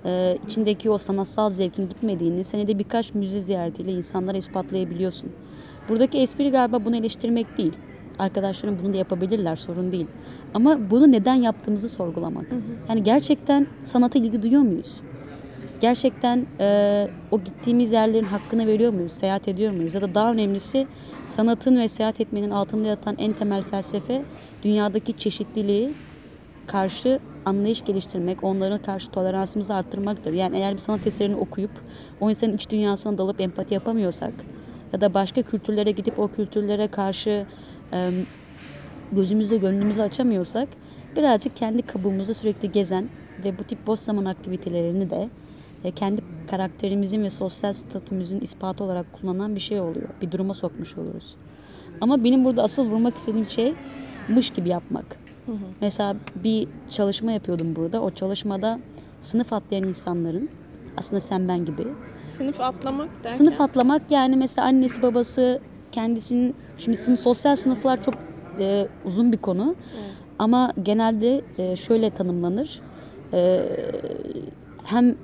e, 0.06 0.38
içindeki 0.42 0.90
o 0.90 0.98
sanatsal 0.98 1.50
zevkin 1.50 1.88
gitmediğini 1.88 2.44
senede 2.44 2.78
birkaç 2.78 3.14
müze 3.14 3.40
ziyaretiyle 3.40 3.92
insanlara 3.92 4.36
ispatlayabiliyorsun. 4.38 5.34
Buradaki 5.88 6.18
espri 6.18 6.50
galiba 6.50 6.84
bunu 6.84 6.96
eleştirmek 6.96 7.58
değil. 7.58 7.76
Arkadaşlarım 8.18 8.78
bunu 8.78 8.92
da 8.92 8.96
yapabilirler 8.96 9.56
sorun 9.56 9.92
değil. 9.92 10.08
Ama 10.54 10.90
bunu 10.90 11.12
neden 11.12 11.34
yaptığımızı 11.34 11.88
sorgulamak. 11.88 12.56
Yani 12.88 13.02
gerçekten 13.02 13.66
sanata 13.84 14.18
ilgi 14.18 14.42
duyuyor 14.42 14.62
muyuz? 14.62 15.02
Gerçekten 15.80 16.46
e, 16.60 17.08
o 17.30 17.44
gittiğimiz 17.44 17.92
yerlerin 17.92 18.24
hakkını 18.24 18.66
veriyor 18.66 18.92
muyuz? 18.92 19.12
Seyahat 19.12 19.48
ediyor 19.48 19.72
muyuz? 19.72 19.94
Ya 19.94 20.00
da 20.00 20.14
daha 20.14 20.32
önemlisi 20.32 20.88
sanatın 21.24 21.76
ve 21.78 21.88
seyahat 21.88 22.20
etmenin 22.20 22.50
altında 22.50 22.88
yatan 22.88 23.14
en 23.18 23.32
temel 23.32 23.62
felsefe 23.64 24.26
dünyadaki 24.62 25.14
çeşitliliği 25.14 25.96
karşı 26.66 27.20
anlayış 27.44 27.82
geliştirmek, 27.82 28.44
onlara 28.44 28.78
karşı 28.78 29.10
toleransımızı 29.10 29.74
arttırmaktır. 29.74 30.32
Yani 30.32 30.56
eğer 30.56 30.74
bir 30.74 30.80
sanat 30.80 31.06
eserini 31.06 31.36
okuyup 31.36 31.82
o 32.20 32.30
insanın 32.30 32.54
iç 32.54 32.70
dünyasına 32.70 33.18
dalıp 33.18 33.40
empati 33.40 33.74
yapamıyorsak 33.74 34.46
ya 34.92 35.00
da 35.00 35.14
başka 35.14 35.42
kültürlere 35.42 35.90
gidip 35.92 36.18
o 36.18 36.28
kültürlere 36.28 36.88
karşı 36.88 37.46
e, 37.94 38.10
gözümüzü 39.12 39.60
gönlümüzü 39.60 40.02
açamıyorsak 40.02 40.68
birazcık 41.16 41.56
kendi 41.56 41.82
kabuğumuzda 41.82 42.34
sürekli 42.34 42.72
gezen 42.72 43.10
ve 43.38 43.58
bu 43.58 43.64
tip 43.64 43.86
boş 43.86 44.00
zaman 44.00 44.24
aktivitelerini 44.24 45.10
de 45.10 45.30
kendi 45.90 46.22
karakterimizin 46.50 47.22
ve 47.22 47.30
sosyal 47.30 47.72
statümüzün 47.72 48.40
ispatı 48.40 48.84
olarak 48.84 49.12
kullanan 49.12 49.54
bir 49.54 49.60
şey 49.60 49.80
oluyor. 49.80 50.08
Bir 50.22 50.30
duruma 50.30 50.54
sokmuş 50.54 50.98
oluruz. 50.98 51.36
Ama 52.00 52.24
benim 52.24 52.44
burada 52.44 52.62
asıl 52.62 52.86
vurmak 52.86 53.16
istediğim 53.16 53.46
şey 53.46 53.74
mış 54.28 54.50
gibi 54.50 54.68
yapmak. 54.68 55.04
Mesela 55.80 56.16
bir 56.44 56.68
çalışma 56.90 57.32
yapıyordum 57.32 57.76
burada. 57.76 58.02
O 58.02 58.10
çalışmada 58.10 58.78
sınıf 59.20 59.52
atlayan 59.52 59.84
insanların 59.84 60.48
aslında 60.96 61.20
sen 61.20 61.48
ben 61.48 61.64
gibi 61.64 61.86
Sınıf 62.30 62.60
atlamak 62.60 63.08
derken. 63.24 63.36
Sınıf 63.36 63.60
atlamak 63.60 64.02
yani 64.10 64.36
mesela 64.36 64.66
annesi 64.68 65.02
babası 65.02 65.60
kendisinin 65.92 66.54
şimdi 66.78 66.96
sınıf, 66.96 67.20
sosyal 67.20 67.56
sınıflar 67.56 68.02
çok 68.02 68.14
e, 68.60 68.88
uzun 69.04 69.32
bir 69.32 69.38
konu 69.38 69.74
Evet. 69.94 70.10
ama 70.38 70.72
genelde 70.82 71.42
e, 71.58 71.76
şöyle 71.76 72.10
tanımlanır 72.10 72.80
E, 73.32 73.66
hem 74.84 75.16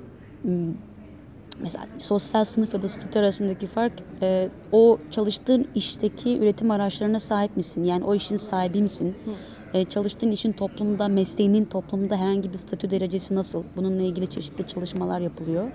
mesela 1.59 1.85
sosyal 1.97 2.45
sınıf 2.45 2.73
ya 2.73 2.81
da 2.81 2.87
statü 2.89 3.19
arasındaki 3.19 3.67
fark 3.67 3.93
e, 4.21 4.49
o 4.71 4.97
çalıştığın 5.11 5.67
işteki 5.75 6.37
üretim 6.37 6.71
araçlarına 6.71 7.19
sahip 7.19 7.57
misin? 7.57 7.83
Yani 7.83 8.03
o 8.03 8.15
işin 8.15 8.37
sahibi 8.37 8.81
misin? 8.81 9.15
E, 9.73 9.85
çalıştığın 9.85 10.31
işin 10.31 10.51
toplumda 10.51 11.07
mesleğinin 11.07 11.65
toplumda 11.65 12.15
herhangi 12.17 12.53
bir 12.53 12.57
statü 12.57 12.89
derecesi 12.89 13.35
nasıl? 13.35 13.63
Bununla 13.75 14.01
ilgili 14.01 14.29
çeşitli 14.29 14.67
çalışmalar 14.67 15.19
yapılıyor. 15.19 15.71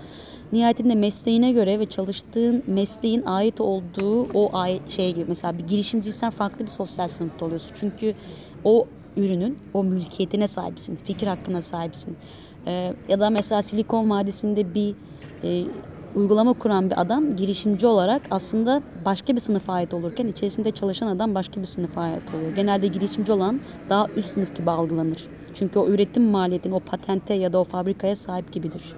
Nihayetinde 0.51 0.95
mesleğine 0.95 1.51
göre 1.51 1.79
ve 1.79 1.85
çalıştığın 1.85 2.63
mesleğin 2.67 3.23
ait 3.25 3.61
olduğu 3.61 4.23
o 4.33 4.49
ay 4.57 4.79
şey 4.89 5.13
gibi 5.13 5.25
mesela 5.27 5.57
bir 5.57 5.67
girişimciysen 5.67 6.29
farklı 6.29 6.65
bir 6.65 6.71
sosyal 6.71 7.07
sınıfta 7.07 7.45
oluyorsun. 7.45 7.71
Çünkü 7.79 8.15
o 8.63 8.87
ürünün 9.17 9.57
o 9.73 9.83
mülkiyetine 9.83 10.47
sahipsin, 10.47 10.95
fikir 10.95 11.27
hakkına 11.27 11.61
sahipsin. 11.61 12.17
Ee, 12.69 12.93
ya 13.07 13.19
da 13.19 13.29
mesela 13.29 13.61
Silikon 13.61 14.09
Vadisi'nde 14.09 14.73
bir 14.73 14.95
e, 15.43 15.67
uygulama 16.13 16.53
kuran 16.53 16.89
bir 16.91 17.01
adam 17.01 17.35
girişimci 17.35 17.87
olarak 17.87 18.27
aslında 18.29 18.81
başka 18.95 19.35
bir 19.35 19.41
sınıfa 19.41 19.73
ait 19.73 19.93
olurken 19.93 20.27
içerisinde 20.27 20.71
çalışan 20.71 21.07
adam 21.07 21.35
başka 21.35 21.61
bir 21.61 21.67
sınıfa 21.67 22.01
ait 22.01 22.33
oluyor. 22.33 22.51
Genelde 22.51 22.87
girişimci 22.87 23.31
olan 23.31 23.61
daha 23.89 24.07
üst 24.15 24.29
sınıf 24.31 24.55
gibi 24.55 24.71
algılanır. 24.71 25.29
Çünkü 25.53 25.79
o 25.79 25.89
üretim 25.89 26.23
maliyetine, 26.23 26.75
o 26.75 26.79
patente 26.79 27.33
ya 27.33 27.53
da 27.53 27.59
o 27.59 27.63
fabrikaya 27.63 28.15
sahip 28.15 28.51
gibidir. 28.51 28.95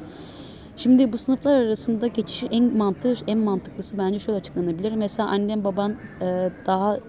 Şimdi 0.75 1.13
bu 1.13 1.17
sınıflar 1.17 1.55
arasında 1.55 2.07
geçişi 2.07 2.47
en 2.47 2.77
mantığı, 2.77 3.13
en 3.27 3.39
mantıklısı 3.39 3.97
bence 3.97 4.19
şöyle 4.19 4.37
açıklanabilir. 4.37 4.91
Mesela 4.91 5.29
annen 5.29 5.63
baban 5.63 5.99
e, 6.21 6.25
daha 6.65 6.99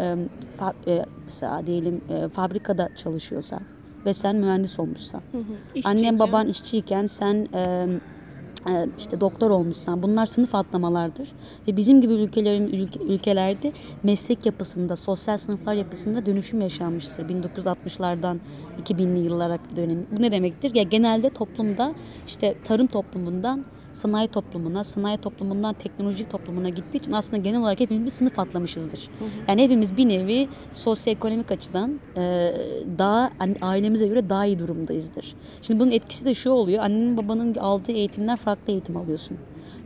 e, 0.00 0.16
fa- 0.58 0.74
e, 0.88 1.06
mesela 1.26 1.66
diyelim 1.66 2.02
e, 2.08 2.28
fabrikada 2.28 2.88
çalışıyorsa 2.96 3.60
ve 4.06 4.14
sen 4.14 4.36
mühendis 4.36 4.80
olmuşsan. 4.80 5.22
Hı 5.30 5.38
hı. 5.38 5.60
Annen 5.84 6.18
baban 6.18 6.48
işçiyken 6.48 7.06
sen 7.06 7.46
e, 7.54 7.86
e, 8.68 8.86
işte 8.98 9.20
doktor 9.20 9.50
olmuşsan 9.50 10.02
bunlar 10.02 10.26
sınıf 10.26 10.54
atlamalardır. 10.54 11.34
Ve 11.68 11.76
bizim 11.76 12.00
gibi 12.00 12.12
ülkelerin 12.12 12.66
ülke- 12.68 13.04
ülkelerde 13.04 13.72
meslek 14.02 14.46
yapısında, 14.46 14.96
sosyal 14.96 15.38
sınıflar 15.38 15.74
yapısında 15.74 16.26
dönüşüm 16.26 16.60
yaşanmıştır. 16.60 17.28
1960'lardan 17.28 18.40
2000'li 18.76 19.20
yıllara 19.20 19.58
dönemi. 19.76 20.06
Bu 20.10 20.22
ne 20.22 20.32
demektir? 20.32 20.74
Ya 20.74 20.82
genelde 20.82 21.30
toplumda 21.30 21.94
işte 22.26 22.54
tarım 22.64 22.86
toplumundan 22.86 23.66
sanayi 24.00 24.28
toplumuna, 24.28 24.84
sanayi 24.84 25.18
toplumundan 25.18 25.74
teknolojik 25.74 26.30
toplumuna 26.30 26.68
gittiği 26.68 26.96
için 26.96 27.12
aslında 27.12 27.36
genel 27.36 27.60
olarak 27.60 27.80
hepimiz 27.80 28.04
bir 28.06 28.10
sınıf 28.10 28.38
atlamışızdır. 28.38 29.10
Yani 29.48 29.62
hepimiz 29.62 29.96
bir 29.96 30.08
nevi 30.08 30.48
sosyoekonomik 30.72 31.52
açıdan 31.52 32.00
e, 32.16 32.20
daha 32.98 33.30
hani 33.38 33.54
ailemize 33.62 34.08
göre 34.08 34.30
daha 34.30 34.46
iyi 34.46 34.58
durumdayızdır. 34.58 35.34
Şimdi 35.62 35.80
bunun 35.80 35.90
etkisi 35.90 36.24
de 36.24 36.34
şu 36.34 36.50
oluyor. 36.50 36.82
Annenin 36.82 37.16
babanın 37.16 37.54
aldığı 37.54 37.92
eğitimler 37.92 38.36
farklı 38.36 38.72
eğitim 38.72 38.96
alıyorsun. 38.96 39.38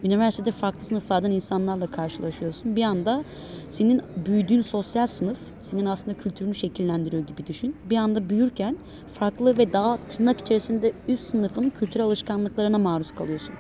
Üniversitede 0.04 0.50
farklı 0.52 0.84
sınıflardan 0.84 1.30
insanlarla 1.30 1.86
karşılaşıyorsun. 1.86 2.76
Bir 2.76 2.82
anda 2.82 3.24
senin 3.70 4.02
büyüdüğün 4.26 4.62
sosyal 4.62 5.06
sınıf 5.06 5.38
senin 5.62 5.86
aslında 5.86 6.16
kültürünü 6.16 6.54
şekillendiriyor 6.54 7.26
gibi 7.26 7.46
düşün. 7.46 7.76
Bir 7.84 7.96
anda 7.96 8.30
büyürken 8.30 8.78
farklı 9.12 9.58
ve 9.58 9.72
daha 9.72 9.96
tırnak 9.96 10.40
içerisinde 10.40 10.92
üst 11.08 11.24
sınıfın 11.24 11.70
kültürel 11.70 12.06
alışkanlıklarına 12.06 12.78
maruz 12.78 13.10
kalıyorsun. 13.10 13.54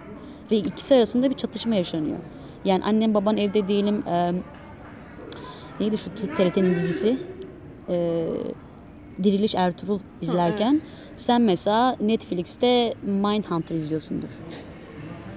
Ve 0.50 0.56
ikisi 0.56 0.94
arasında 0.94 1.30
bir 1.30 1.34
çatışma 1.34 1.74
yaşanıyor. 1.74 2.18
Yani 2.64 2.84
annem 2.84 3.14
baban 3.14 3.36
evde 3.36 3.68
diyelim 3.68 4.08
e, 4.08 4.32
neydi 5.80 5.98
şu 5.98 6.14
Türk 6.14 6.36
TRT'nin 6.36 6.74
dizisi? 6.74 7.18
E, 7.88 8.26
Diriliş 9.22 9.54
Ertuğrul 9.54 9.98
izlerken 10.20 10.72
evet. 10.72 10.82
sen 11.16 11.42
mesela 11.42 11.96
Netflix'te 12.00 12.94
Mindhunter 13.02 13.74
izliyorsundur. 13.74 14.28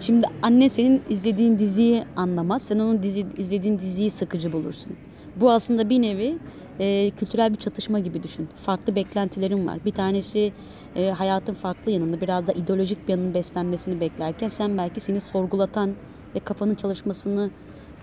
Şimdi 0.01 0.27
annen 0.41 0.67
senin 0.67 1.01
izlediğin 1.09 1.59
diziyi 1.59 2.03
anlamaz. 2.15 2.61
Sen 2.61 2.79
onun 2.79 3.03
dizi, 3.03 3.25
izlediğin 3.37 3.79
diziyi 3.79 4.11
sıkıcı 4.11 4.53
bulursun. 4.53 4.93
Bu 5.35 5.51
aslında 5.51 5.89
bir 5.89 6.01
nevi 6.01 6.37
e, 6.79 7.11
kültürel 7.15 7.53
bir 7.53 7.57
çatışma 7.57 7.99
gibi 7.99 8.23
düşün. 8.23 8.49
Farklı 8.55 8.95
beklentilerin 8.95 9.67
var. 9.67 9.85
Bir 9.85 9.91
tanesi 9.91 10.53
e, 10.95 11.09
hayatın 11.09 11.53
farklı 11.53 11.91
yanını, 11.91 12.21
biraz 12.21 12.47
da 12.47 12.51
ideolojik 12.53 13.07
bir 13.07 13.13
yanının 13.13 13.33
beslenmesini 13.33 13.99
beklerken 13.99 14.49
sen 14.49 14.77
belki 14.77 15.01
seni 15.01 15.21
sorgulatan 15.21 15.97
ve 16.35 16.39
kafanın 16.39 16.75
çalışmasını 16.75 17.51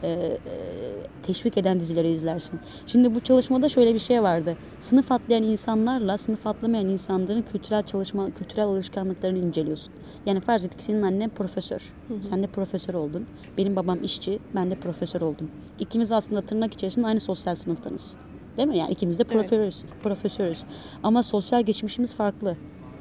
e, 0.02 0.38
e, 0.46 1.02
teşvik 1.22 1.58
eden 1.58 1.80
dizileri 1.80 2.08
izlersin. 2.10 2.60
Şimdi 2.86 3.14
bu 3.14 3.20
çalışmada 3.20 3.68
şöyle 3.68 3.94
bir 3.94 3.98
şey 3.98 4.22
vardı. 4.22 4.56
Sınıf 4.80 5.12
atlayan 5.12 5.42
insanlarla 5.42 6.18
sınıf 6.18 6.46
atlamayan 6.46 6.88
insanların 6.88 7.42
kültürel 7.42 7.82
çalışma, 7.82 8.30
kültürel 8.32 8.64
alışkanlıklarını 8.66 9.38
inceliyorsun. 9.38 9.94
Yani 10.26 10.40
farz 10.40 10.64
et 10.64 10.76
ki 10.76 10.84
senin 10.84 11.02
annen 11.02 11.30
profesör. 11.30 11.94
Sen 12.20 12.42
de 12.42 12.46
profesör 12.46 12.94
oldun. 12.94 13.28
Benim 13.58 13.76
babam 13.76 14.02
işçi, 14.02 14.40
ben 14.54 14.70
de 14.70 14.74
profesör 14.76 15.20
oldum. 15.20 15.50
İkimiz 15.78 16.12
aslında 16.12 16.42
tırnak 16.42 16.74
içerisinde 16.74 17.06
aynı 17.06 17.20
sosyal 17.20 17.54
sınıftanız. 17.54 18.16
Değil 18.56 18.68
mi? 18.68 18.78
Yani 18.78 18.92
ikimiz 18.92 19.18
de 19.18 19.24
Evet. 19.30 19.32
profesörüz. 19.32 19.82
Profesörüz. 20.02 20.64
Ama 21.02 21.22
sosyal 21.22 21.62
geçmişimiz 21.62 22.14
farklı. 22.14 22.56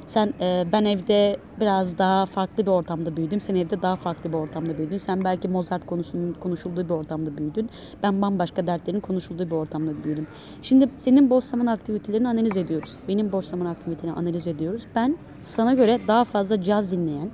Sen 0.06 0.34
e, 0.40 0.64
ben 0.72 0.84
evde 0.84 1.36
biraz 1.60 1.98
daha 1.98 2.26
farklı 2.26 2.66
bir 2.66 2.70
ortamda 2.70 3.16
büyüdüm. 3.16 3.40
Sen 3.40 3.54
evde 3.54 3.82
daha 3.82 3.96
farklı 3.96 4.32
bir 4.32 4.36
ortamda 4.36 4.78
büyüdün. 4.78 4.96
Sen 4.96 5.24
belki 5.24 5.48
Mozart 5.48 5.86
konusunun 5.86 6.32
konuşulduğu 6.32 6.84
bir 6.84 6.90
ortamda 6.94 7.38
büyüdün. 7.38 7.70
Ben 8.02 8.22
bambaşka 8.22 8.66
dertlerin 8.66 9.00
konuşulduğu 9.00 9.46
bir 9.46 9.54
ortamda 9.56 10.04
büyüdüm. 10.04 10.26
Şimdi 10.62 10.88
senin 10.96 11.30
boş 11.30 11.44
zaman 11.44 11.66
aktivitelerini 11.66 12.28
analiz 12.28 12.56
ediyoruz. 12.56 12.96
Benim 13.08 13.32
boş 13.32 13.46
zaman 13.46 13.66
aktivitelerini 13.66 14.18
analiz 14.18 14.46
ediyoruz. 14.46 14.86
Ben 14.94 15.18
sana 15.42 15.74
göre 15.74 16.00
daha 16.08 16.24
fazla 16.24 16.62
caz 16.62 16.92
dinleyen, 16.92 17.32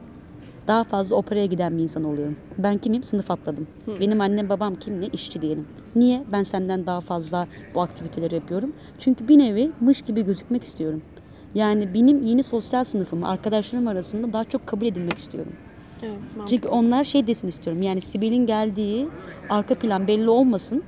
daha 0.71 0.85
fazla 0.85 1.17
operaya 1.17 1.47
giden 1.47 1.79
bir 1.79 1.83
insan 1.83 2.05
oluyorum. 2.05 2.37
Ben 2.59 2.79
kimim? 2.79 3.03
Sınıf 3.03 3.31
atladım. 3.31 3.67
Benim 4.01 4.21
annem 4.21 4.49
babam 4.49 4.75
kim 4.75 5.01
ne? 5.01 5.07
İşçi 5.13 5.43
diyelim. 5.43 5.67
Niye? 5.95 6.25
Ben 6.33 6.43
senden 6.43 6.87
daha 6.87 7.01
fazla 7.01 7.47
bu 7.75 7.81
aktiviteleri 7.81 8.35
yapıyorum. 8.35 8.73
Çünkü 8.99 9.29
bir 9.29 9.39
nevi 9.39 9.73
mış 9.81 10.03
gibi 10.03 10.25
gözükmek 10.25 10.65
istiyorum. 10.65 11.03
Yani 11.55 11.95
benim 11.95 12.23
yeni 12.23 12.43
sosyal 12.43 12.85
sınıfım, 12.85 13.25
arkadaşlarım 13.25 13.87
arasında 13.87 14.33
daha 14.33 14.45
çok 14.45 14.67
kabul 14.67 14.87
edilmek 14.87 15.19
istiyorum. 15.19 15.53
Evet, 16.03 16.13
mantıklı. 16.37 16.47
Çünkü 16.57 16.69
onlar 16.69 17.05
şey 17.05 17.27
desin 17.27 17.49
istiyorum. 17.49 17.83
Yani 17.83 18.01
Sibel'in 18.01 18.47
geldiği 18.47 19.09
arka 19.49 19.75
plan 19.75 20.09
belli 20.09 20.31
olmasın. 20.31 20.83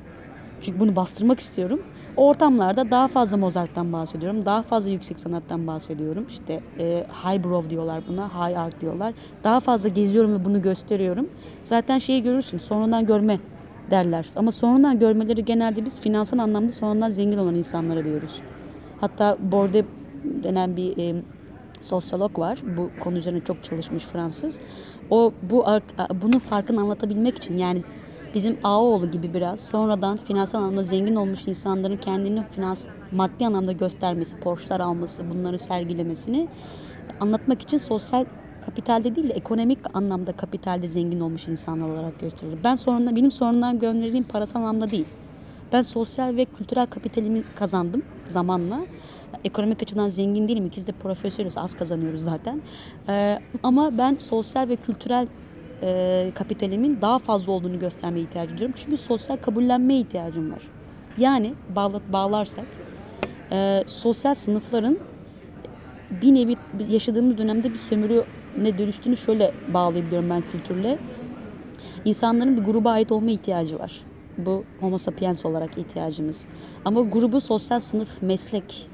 Çünkü 0.60 0.80
bunu 0.80 0.96
bastırmak 0.96 1.40
istiyorum. 1.40 1.82
Ortamlarda 2.16 2.90
daha 2.90 3.08
fazla 3.08 3.36
Mozart'tan 3.36 3.92
bahsediyorum. 3.92 4.46
Daha 4.46 4.62
fazla 4.62 4.90
yüksek 4.90 5.20
sanattan 5.20 5.66
bahsediyorum. 5.66 6.26
İşte 6.28 6.60
e, 6.78 7.06
highbrow 7.24 7.70
diyorlar 7.70 8.02
buna, 8.08 8.28
high 8.28 8.60
art 8.60 8.80
diyorlar. 8.80 9.14
Daha 9.44 9.60
fazla 9.60 9.88
geziyorum 9.88 10.34
ve 10.34 10.44
bunu 10.44 10.62
gösteriyorum. 10.62 11.28
Zaten 11.62 11.98
şeyi 11.98 12.22
görürsün, 12.22 12.58
sonradan 12.58 13.06
görme 13.06 13.38
derler. 13.90 14.26
Ama 14.36 14.52
sonradan 14.52 14.98
görmeleri 14.98 15.44
genelde 15.44 15.84
biz 15.84 16.00
finansal 16.00 16.38
anlamda 16.38 16.72
sonradan 16.72 17.10
zengin 17.10 17.38
olan 17.38 17.54
insanlara 17.54 18.04
diyoruz. 18.04 18.42
Hatta 19.00 19.36
Bourdieu 19.40 19.84
denen 20.24 20.76
bir 20.76 20.98
e, 20.98 21.22
sosyolog 21.80 22.38
var. 22.38 22.58
Bu 22.76 22.90
konu 23.00 23.18
üzerine 23.18 23.40
çok 23.40 23.64
çalışmış 23.64 24.04
Fransız. 24.04 24.60
O 25.10 25.32
bu 25.42 25.66
bunun 26.22 26.38
farkını 26.38 26.80
anlatabilmek 26.80 27.36
için 27.36 27.58
yani 27.58 27.82
bizim 28.34 28.58
Ağaoğlu 28.62 29.10
gibi 29.10 29.34
biraz 29.34 29.60
sonradan 29.60 30.16
finansal 30.16 30.58
anlamda 30.58 30.82
zengin 30.82 31.14
olmuş 31.14 31.48
insanların 31.48 31.96
kendini 31.96 32.44
finans 32.44 32.86
maddi 33.10 33.46
anlamda 33.46 33.72
göstermesi, 33.72 34.42
borçlar 34.44 34.80
alması, 34.80 35.30
bunları 35.30 35.58
sergilemesini 35.58 36.48
anlatmak 37.20 37.62
için 37.62 37.78
sosyal 37.78 38.24
kapitalde 38.60 39.14
değil 39.14 39.28
de 39.28 39.32
ekonomik 39.34 39.80
anlamda 39.96 40.32
kapitalde 40.32 40.88
zengin 40.88 41.20
olmuş 41.20 41.48
insanlar 41.48 41.88
olarak 41.88 42.18
gösterilir. 42.18 42.64
Ben 42.64 42.74
sonradan 42.74 43.16
benim 43.16 43.30
sonradan 43.30 43.78
gönderdiğim 43.78 44.24
parasal 44.24 44.60
anlamda 44.60 44.90
değil. 44.90 45.08
Ben 45.72 45.82
sosyal 45.82 46.36
ve 46.36 46.44
kültürel 46.46 46.86
kapitalimi 46.86 47.44
kazandım 47.54 48.02
zamanla. 48.30 48.88
Ekonomik 49.44 49.82
açıdan 49.82 50.08
zengin 50.08 50.48
değilim. 50.48 50.66
İkimiz 50.66 50.86
de 50.86 50.92
profesörüz. 50.92 51.58
Az 51.58 51.74
kazanıyoruz 51.74 52.22
zaten. 52.22 52.62
Ee, 53.08 53.38
ama 53.62 53.98
ben 53.98 54.16
sosyal 54.20 54.68
ve 54.68 54.76
kültürel 54.76 55.28
e, 55.82 56.32
kapitalimin 56.34 56.98
daha 57.00 57.18
fazla 57.18 57.52
olduğunu 57.52 57.78
göstermeye 57.78 58.22
ihtiyacım 58.22 58.58
duyuyorum. 58.58 58.80
Çünkü 58.84 58.96
sosyal 58.96 59.36
kabullenmeye 59.36 60.00
ihtiyacım 60.00 60.52
var. 60.52 60.62
Yani 61.16 61.54
bağla, 61.68 62.00
bağlarsak 62.12 62.64
e, 63.52 63.84
sosyal 63.86 64.34
sınıfların 64.34 64.98
bir 66.10 66.34
nevi 66.34 66.56
yaşadığımız 66.88 67.38
dönemde 67.38 67.74
bir 67.74 67.78
sömürüne 67.78 68.78
dönüştüğünü 68.78 69.16
şöyle 69.16 69.52
bağlayabiliyorum 69.68 70.30
ben 70.30 70.42
kültürle. 70.42 70.98
İnsanların 72.04 72.56
bir 72.56 72.62
gruba 72.62 72.90
ait 72.90 73.12
olma 73.12 73.30
ihtiyacı 73.30 73.78
var. 73.78 74.04
Bu 74.38 74.64
homo 74.80 74.98
sapiens 74.98 75.44
olarak 75.46 75.78
ihtiyacımız. 75.78 76.46
Ama 76.84 77.00
grubu 77.02 77.40
sosyal 77.40 77.80
sınıf, 77.80 78.22
meslek, 78.22 78.88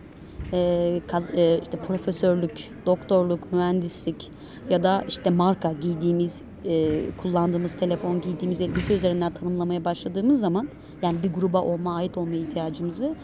e, 0.53 1.01
kaz- 1.07 1.35
e, 1.35 1.59
işte 1.63 1.77
profesörlük, 1.77 2.71
doktorluk, 2.87 3.53
mühendislik 3.53 4.31
ya 4.71 4.83
da 4.83 5.05
işte 5.09 5.31
marka 5.31 5.73
giydiğimiz, 5.73 6.37
e, 6.69 7.11
kullandığımız 7.17 7.75
telefon, 7.75 8.21
giydiğimiz 8.21 8.61
elbise 8.61 8.95
üzerinden 8.95 9.33
tanımlamaya 9.33 9.85
başladığımız 9.85 10.41
zaman 10.41 10.69
yani 11.03 11.23
bir 11.23 11.33
gruba 11.33 11.63
olma, 11.63 11.97
ait 11.97 12.19
olma 12.19 12.35
ihtiyacımızı 12.35 13.17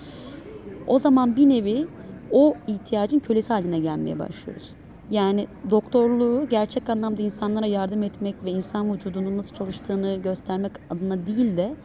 o 0.86 0.98
zaman 0.98 1.36
bir 1.36 1.48
nevi 1.48 1.88
o 2.30 2.54
ihtiyacın 2.66 3.18
kölesi 3.18 3.52
haline 3.52 3.80
gelmeye 3.80 4.18
başlıyoruz. 4.18 4.76
Yani 5.10 5.48
doktorluğu 5.70 6.48
gerçek 6.48 6.90
anlamda 6.90 7.22
insanlara 7.22 7.66
yardım 7.66 8.02
etmek 8.02 8.44
ve 8.44 8.50
insan 8.50 8.92
vücudunun 8.92 9.36
nasıl 9.36 9.54
çalıştığını 9.54 10.16
göstermek 10.22 10.72
adına 10.90 11.26
değil 11.26 11.56
de 11.56 11.76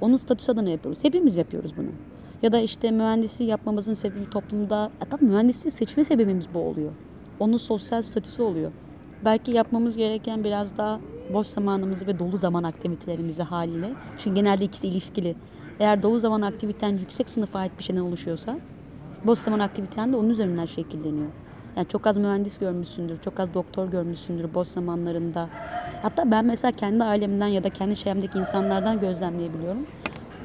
onun 0.00 0.16
statüsü 0.16 0.52
adına 0.52 0.70
yapıyoruz. 0.70 1.04
Hepimiz 1.04 1.36
yapıyoruz 1.36 1.76
bunu. 1.76 1.98
Ya 2.42 2.52
da 2.52 2.60
işte 2.60 2.90
mühendisliği 2.90 3.50
yapmamızın 3.50 3.94
sebebi 3.94 4.26
toplumda, 4.26 4.92
hatta 4.98 5.16
mühendisliği 5.20 5.72
seçme 5.72 6.04
sebebimiz 6.04 6.54
bu 6.54 6.58
oluyor. 6.60 6.96
Onun 7.38 7.56
sosyal 7.56 8.02
statüsü 8.02 8.42
oluyor. 8.42 8.72
Belki 9.24 9.50
yapmamız 9.50 9.96
gereken 9.96 10.44
biraz 10.44 10.78
daha 10.78 11.00
boş 11.32 11.46
zamanımızı 11.46 12.06
ve 12.06 12.18
dolu 12.18 12.36
zaman 12.36 12.62
aktivitelerimizi 12.62 13.42
haliyle. 13.42 13.90
Çünkü 14.18 14.34
genelde 14.34 14.64
ikisi 14.64 14.88
ilişkili. 14.88 15.36
Eğer 15.80 16.02
dolu 16.02 16.20
zaman 16.20 16.42
aktiviten 16.42 16.88
yüksek 16.88 17.30
sınıfa 17.30 17.58
ait 17.58 17.72
bir 17.78 17.84
şeyden 17.84 18.00
oluşuyorsa 18.00 18.58
boş 19.24 19.38
zaman 19.38 19.58
aktiviten 19.58 20.12
de 20.12 20.16
onun 20.16 20.30
üzerinden 20.30 20.66
şekilleniyor. 20.66 21.28
Yani 21.76 21.88
çok 21.88 22.06
az 22.06 22.16
mühendis 22.16 22.58
görmüşsündür, 22.58 23.16
çok 23.16 23.40
az 23.40 23.54
doktor 23.54 23.88
görmüşsündür 23.88 24.54
boş 24.54 24.68
zamanlarında. 24.68 25.48
Hatta 26.02 26.30
ben 26.30 26.44
mesela 26.44 26.72
kendi 26.72 27.04
ailemden 27.04 27.46
ya 27.46 27.64
da 27.64 27.70
kendi 27.70 27.96
çevremdeki 27.96 28.38
insanlardan 28.38 29.00
gözlemleyebiliyorum. 29.00 29.86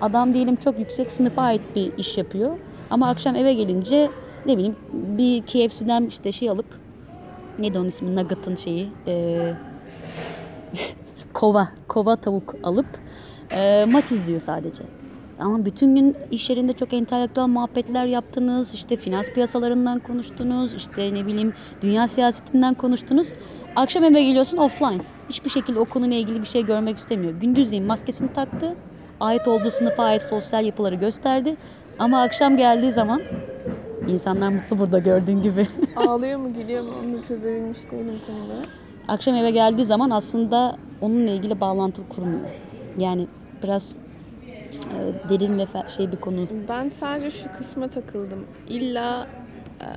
Adam 0.02 0.34
diyelim 0.34 0.56
çok 0.56 0.80
yüksek 0.80 1.12
sınıfa 1.12 1.42
ait 1.42 1.62
bir 1.76 1.98
iş 1.98 2.18
yapıyor. 2.18 2.58
Ama 2.90 3.10
akşam 3.10 3.36
eve 3.36 3.54
gelince 3.54 4.10
ne 4.46 4.58
bileyim 4.58 4.76
bir 4.94 5.42
KFC'den 5.42 6.06
işte 6.06 6.32
şey 6.32 6.50
alıp 6.50 6.83
neydi 7.60 7.80
onun 7.80 7.88
ismi 7.88 8.16
Nugget'ın 8.16 8.56
şeyi 8.56 8.90
eee, 9.08 9.54
kova, 11.34 11.70
kova 11.88 12.16
tavuk 12.16 12.56
alıp 12.64 12.86
eee, 13.52 13.86
maç 13.86 14.12
izliyor 14.12 14.40
sadece. 14.40 14.84
Ama 15.40 15.66
bütün 15.66 15.96
gün 15.96 16.18
iş 16.32 16.50
yerinde 16.50 16.74
çok 16.74 16.94
entelektüel 16.94 17.48
muhabbetler 17.48 18.06
yaptınız. 18.06 18.74
işte 18.74 18.96
finans 18.96 19.30
piyasalarından 19.30 20.00
konuştunuz. 20.00 20.74
işte 20.74 21.14
ne 21.14 21.26
bileyim 21.26 21.54
dünya 21.82 22.08
siyasetinden 22.08 22.74
konuştunuz. 22.74 23.34
Akşam 23.76 24.04
eve 24.04 24.24
geliyorsun 24.24 24.58
offline. 24.58 25.02
Hiçbir 25.30 25.50
şekilde 25.50 25.80
o 25.80 25.86
konuyla 25.86 26.18
ilgili 26.18 26.42
bir 26.42 26.48
şey 26.48 26.66
görmek 26.66 26.98
istemiyor. 26.98 27.34
Gündüzleyin 27.34 27.86
maskesini 27.86 28.34
taktı. 28.34 28.76
Ait 29.20 29.48
olduğu 29.48 29.72
sınıfa 29.72 30.04
ait 30.04 30.22
sosyal 30.22 30.66
yapıları 30.66 30.96
gösterdi. 30.96 31.56
Ama 32.00 32.22
akşam 32.22 32.58
geldiği 32.58 32.92
zaman 32.92 33.22
insanlar 34.08 34.50
mutlu 34.50 34.80
burada 34.80 35.00
gördüğün 35.00 35.42
gibi. 35.42 35.68
Ağlıyor 35.96 36.40
mu 36.40 36.54
gülüyor 36.54 36.84
mu 36.84 36.92
onu 37.06 37.24
çözebilmiş 37.28 37.92
değilim 37.92 38.20
tam 38.28 38.36
olarak. 38.46 38.68
akşam 39.08 39.36
eve 39.36 39.52
geldiği 39.52 39.86
zaman 39.86 40.10
aslında 40.10 40.78
onunla 41.02 41.32
ilgili 41.32 41.60
bağlantı 41.62 42.10
kurmuyor. 42.10 42.50
Yani 42.98 43.28
biraz 43.64 43.96
e, 44.74 45.30
derin 45.30 45.58
ve 45.60 45.64
fe- 45.64 45.90
şey 45.90 46.12
bir 46.12 46.18
konu. 46.18 46.48
Ben 46.70 46.90
sadece 46.90 47.32
şu 47.32 47.52
kısma 47.58 47.88
takıldım. 47.88 48.46
İlla 48.70 49.28
e, 49.82 49.88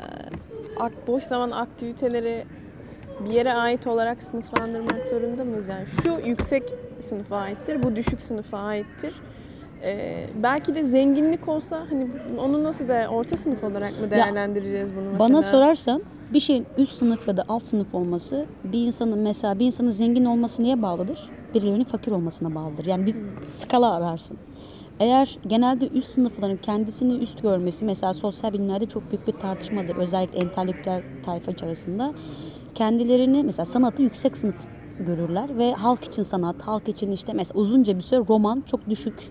ak- 0.80 1.06
boş 1.06 1.24
zaman 1.24 1.50
aktiviteleri 1.50 2.44
bir 3.24 3.30
yere 3.30 3.52
ait 3.54 3.86
olarak 3.86 4.22
sınıflandırmak 4.22 5.06
zorunda 5.06 5.44
mıyız? 5.44 5.68
Yani 5.68 5.86
şu 6.02 6.28
yüksek 6.28 6.62
sınıfa 7.00 7.36
aittir, 7.36 7.82
bu 7.82 7.96
düşük 7.96 8.20
sınıfa 8.20 8.58
aittir. 8.58 9.14
E, 9.82 10.26
belki 10.34 10.74
de 10.74 10.82
zenginlik 10.82 11.48
olsa 11.48 11.86
hani 11.90 12.08
onu 12.38 12.64
nasıl 12.64 12.88
da 12.88 13.06
orta 13.10 13.36
sınıf 13.36 13.64
olarak 13.64 14.00
mı 14.00 14.10
değerlendireceğiz 14.10 14.94
bunu 14.94 15.04
mesela? 15.12 15.18
Bana 15.30 15.42
sorarsan 15.42 16.04
bir 16.30 16.40
şeyin 16.40 16.66
üst 16.76 16.92
sınıf 16.92 17.28
ya 17.28 17.36
da 17.36 17.44
alt 17.48 17.66
sınıf 17.66 17.94
olması 17.94 18.46
bir 18.64 18.86
insanın 18.86 19.18
mesela 19.18 19.58
bir 19.58 19.66
insanın 19.66 19.90
zengin 19.90 20.24
olması 20.24 20.62
neye 20.62 20.82
bağlıdır? 20.82 21.30
Birilerinin 21.54 21.84
fakir 21.84 22.12
olmasına 22.12 22.54
bağlıdır. 22.54 22.84
Yani 22.84 23.06
bir 23.06 23.16
skala 23.48 23.94
ararsın. 23.94 24.36
Eğer 25.00 25.38
genelde 25.46 25.88
üst 25.88 26.08
sınıfların 26.08 26.56
kendisini 26.56 27.18
üst 27.18 27.42
görmesi 27.42 27.84
mesela 27.84 28.14
sosyal 28.14 28.52
bilimlerde 28.52 28.86
çok 28.86 29.10
büyük 29.10 29.26
bir 29.26 29.32
tartışmadır. 29.32 29.96
Özellikle 29.96 30.38
entelektüel 30.38 31.02
tayfa 31.22 31.52
arasında. 31.62 32.14
Kendilerini 32.74 33.42
mesela 33.44 33.66
sanatı 33.66 34.02
yüksek 34.02 34.36
sınıf 34.36 34.56
görürler 35.00 35.58
ve 35.58 35.72
halk 35.72 36.04
için 36.04 36.22
sanat, 36.22 36.62
halk 36.62 36.88
için 36.88 37.12
işte 37.12 37.32
mesela 37.32 37.60
uzunca 37.60 37.96
bir 37.98 38.02
süre 38.02 38.20
roman 38.28 38.62
çok 38.66 38.88
düşük 38.90 39.30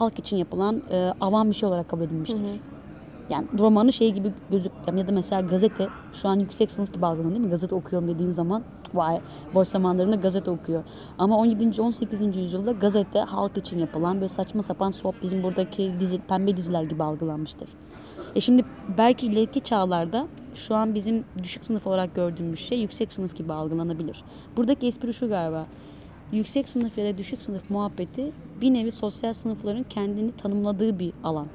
halk 0.00 0.18
için 0.18 0.36
yapılan 0.36 0.82
e, 0.90 1.12
avam 1.20 1.50
bir 1.50 1.54
şey 1.54 1.68
olarak 1.68 1.88
kabul 1.88 2.02
edilmiştir. 2.02 2.36
Yani 3.30 3.46
romanı 3.58 3.92
şey 3.92 4.12
gibi 4.12 4.32
gözük 4.50 4.72
ya 4.96 5.08
da 5.08 5.12
mesela 5.12 5.40
gazete 5.40 5.88
şu 6.12 6.28
an 6.28 6.38
yüksek 6.38 6.70
sınıf 6.70 6.94
gibi 6.94 7.06
algılanıyor 7.06 7.34
değil 7.34 7.44
mi? 7.46 7.50
Gazete 7.50 7.74
okuyorum 7.74 8.08
dediğin 8.08 8.30
zaman 8.30 8.62
Vay, 8.94 9.20
boş 9.54 9.68
zamanlarında 9.68 10.16
gazete 10.16 10.50
okuyor. 10.50 10.82
Ama 11.18 11.38
17. 11.38 11.82
18. 11.82 12.36
yüzyılda 12.36 12.72
gazete 12.72 13.20
halk 13.20 13.56
için 13.56 13.78
yapılan 13.78 14.14
böyle 14.16 14.28
saçma 14.28 14.62
sapan 14.62 14.90
soap 14.90 15.14
bizim 15.22 15.42
buradaki 15.42 15.92
dizi, 16.00 16.18
pembe 16.18 16.56
diziler 16.56 16.82
gibi 16.82 17.02
algılanmıştır. 17.02 17.68
E 18.34 18.40
şimdi 18.40 18.64
belki 18.98 19.26
ileriki 19.26 19.60
çağlarda 19.60 20.28
şu 20.54 20.74
an 20.74 20.94
bizim 20.94 21.24
düşük 21.42 21.64
sınıf 21.64 21.86
olarak 21.86 22.14
gördüğümüz 22.14 22.60
şey 22.60 22.80
yüksek 22.80 23.12
sınıf 23.12 23.36
gibi 23.36 23.52
algılanabilir. 23.52 24.24
Buradaki 24.56 24.86
espri 24.86 25.14
şu 25.14 25.28
galiba. 25.28 25.66
Yüksek 26.32 26.68
sınıf 26.68 26.98
ya 26.98 27.04
da 27.04 27.18
düşük 27.18 27.42
sınıf 27.42 27.70
muhabbeti 27.70 28.32
bir 28.60 28.74
nevi 28.74 28.90
sosyal 28.92 29.32
sınıfların 29.32 29.82
kendini 29.82 30.32
tanımladığı 30.32 30.98
bir 30.98 31.12
alan. 31.22 31.48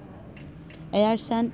Eğer 0.93 1.17
sen 1.17 1.51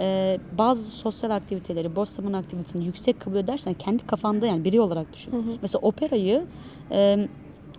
e, 0.00 0.38
bazı 0.52 0.90
sosyal 0.90 1.30
aktiviteleri, 1.30 1.96
boş 1.96 2.08
zaman 2.08 2.32
aktivitesini 2.32 2.84
yüksek 2.86 3.20
kabul 3.20 3.36
edersen 3.36 3.74
kendi 3.74 4.02
kafanda 4.06 4.46
yani 4.46 4.64
biri 4.64 4.80
olarak 4.80 5.12
düşün. 5.12 5.58
Mesela 5.62 5.80
operayı 5.82 6.46
e, 6.92 7.28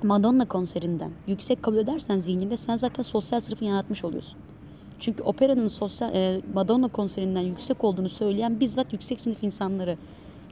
Madonna 0.04 0.46
konserinden 0.46 1.12
yüksek 1.28 1.64
kabul 1.64 1.78
edersen 1.78 2.18
zihninde 2.18 2.58
sen 2.58 2.78
zaten 2.78 3.04
sosyal 3.04 3.40
sınıfı 3.40 3.66
yaratmış 3.66 4.04
oluyorsun. 4.04 4.40
Çünkü 5.00 5.24
operanın 5.24 5.68
sosyal 5.68 6.16
e, 6.16 6.42
Madonna 6.54 6.88
konserinden 6.88 7.42
yüksek 7.42 7.84
olduğunu 7.84 8.10
söyleyen 8.10 8.60
bizzat 8.60 8.94
yüksek 8.94 9.22
sınıf 9.22 9.44
insanları. 9.44 9.98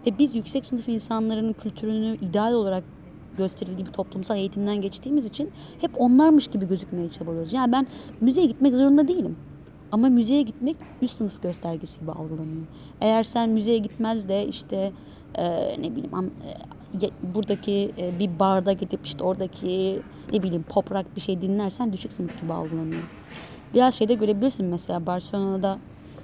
Ve 0.07 0.17
biz 0.17 0.35
yüksek 0.35 0.65
sınıf 0.65 0.87
insanların 0.89 1.53
kültürünü 1.53 2.17
ideal 2.21 2.53
olarak 2.53 2.83
gösterildiği 3.37 3.85
bir 3.87 3.91
toplumsal 3.91 4.37
eğitimden 4.37 4.81
geçtiğimiz 4.81 5.25
için 5.25 5.51
hep 5.81 5.91
onlarmış 6.01 6.47
gibi 6.47 6.67
gözükmeye 6.67 7.09
çabalıyoruz. 7.09 7.53
Yani 7.53 7.71
ben 7.71 7.87
müzeye 8.21 8.47
gitmek 8.47 8.75
zorunda 8.75 9.07
değilim. 9.07 9.37
Ama 9.91 10.09
müzeye 10.09 10.41
gitmek 10.41 10.77
üst 11.01 11.13
sınıf 11.13 11.41
göstergesi 11.41 11.99
gibi 11.99 12.11
algılanıyor. 12.11 12.67
Eğer 13.01 13.23
sen 13.23 13.49
müzeye 13.49 13.77
gitmez 13.77 14.29
de 14.29 14.47
işte 14.47 14.93
e, 15.35 15.45
ne 15.81 15.91
bileyim 15.95 16.13
an, 16.13 16.25
e, 16.25 17.09
buradaki 17.21 17.93
e, 17.97 18.19
bir 18.19 18.39
barda 18.39 18.73
gidip 18.73 19.05
işte 19.05 19.23
oradaki 19.23 20.03
ne 20.33 20.43
bileyim 20.43 20.63
pop 20.63 20.91
rock 20.91 21.15
bir 21.15 21.21
şey 21.21 21.41
dinlersen 21.41 21.93
düşük 21.93 22.13
sınıf 22.13 22.41
gibi 22.41 22.53
algılanıyor. 22.53 23.07
Biraz 23.73 23.95
şeyde 23.95 24.13
görebilirsin 24.13 24.65
mesela 24.65 25.05
Barcelona'da 25.05 25.79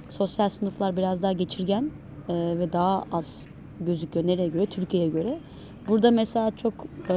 sosyal 0.10 0.50
sınıflar 0.50 0.98
biraz 0.98 1.22
daha 1.22 1.34
geçirgen 1.34 1.92
e, 2.30 2.34
ve 2.34 2.74
daha 2.74 3.04
az 3.12 3.48
gözüküyor. 3.80 4.28
Nereye 4.28 4.50
göre? 4.50 4.66
Türkiye'ye 4.66 5.10
göre. 5.10 5.42
Burada 5.88 6.12
mesela 6.12 6.52
çok 6.58 6.74
e, 7.10 7.16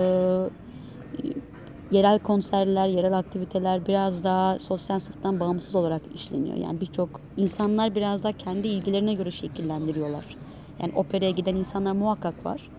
yerel 1.90 2.18
konserler, 2.18 2.86
yerel 2.86 3.18
aktiviteler 3.18 3.86
biraz 3.86 4.24
daha 4.24 4.58
sosyal 4.58 4.98
sınıftan 4.98 5.40
bağımsız 5.40 5.74
olarak 5.74 6.02
işleniyor. 6.14 6.56
Yani 6.56 6.80
birçok 6.80 7.20
insanlar 7.36 7.94
biraz 7.94 8.24
daha 8.24 8.32
kendi 8.32 8.68
ilgilerine 8.68 9.14
göre 9.14 9.30
şekillendiriyorlar. 9.30 10.24
Yani 10.82 10.92
operaya 10.96 11.30
giden 11.30 11.54
insanlar 11.56 11.92
muhakkak 11.92 12.46
var. 12.46 12.70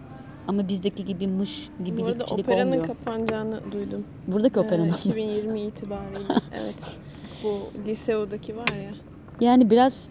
Ama 0.48 0.68
bizdeki 0.68 1.06
gibi 1.06 1.28
mış 1.28 1.70
gibi 1.86 2.02
Bu 2.02 2.06
arada 2.06 2.26
operanın 2.26 2.68
olmuyor. 2.72 2.86
kapanacağını 2.88 3.60
duydum. 3.72 4.04
Buradaki 4.28 4.60
Ee, 4.60 4.62
operanın. 4.64 4.90
2020 4.94 5.62
itibariyle. 5.62 6.34
evet. 6.54 6.98
Bu 7.44 7.50
Liseo'daki 7.88 8.58
var 8.58 8.68
ya. 8.84 8.92
Yani 9.40 9.70
biraz 9.70 10.08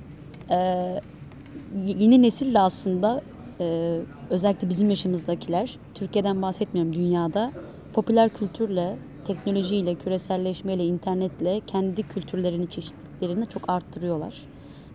e, 0.51 0.57
yeni 1.77 2.23
nesille 2.23 2.61
aslında 2.61 3.21
e, 3.61 4.01
özellikle 4.31 4.69
bizim 4.69 4.91
yaşımızdakiler, 4.91 5.79
Türkiye'den 5.95 6.43
bahsetmiyorum 6.43 6.93
dünyada, 6.93 7.53
popüler 7.93 8.31
kültürle, 8.31 8.99
teknolojiyle, 9.25 9.97
küreselleşmeyle, 9.97 10.85
internetle 10.87 11.61
kendi 11.61 12.03
kültürlerini, 12.03 12.69
çeşitliliklerini 12.69 13.47
çok 13.47 13.71
arttırıyorlar. 13.71 14.49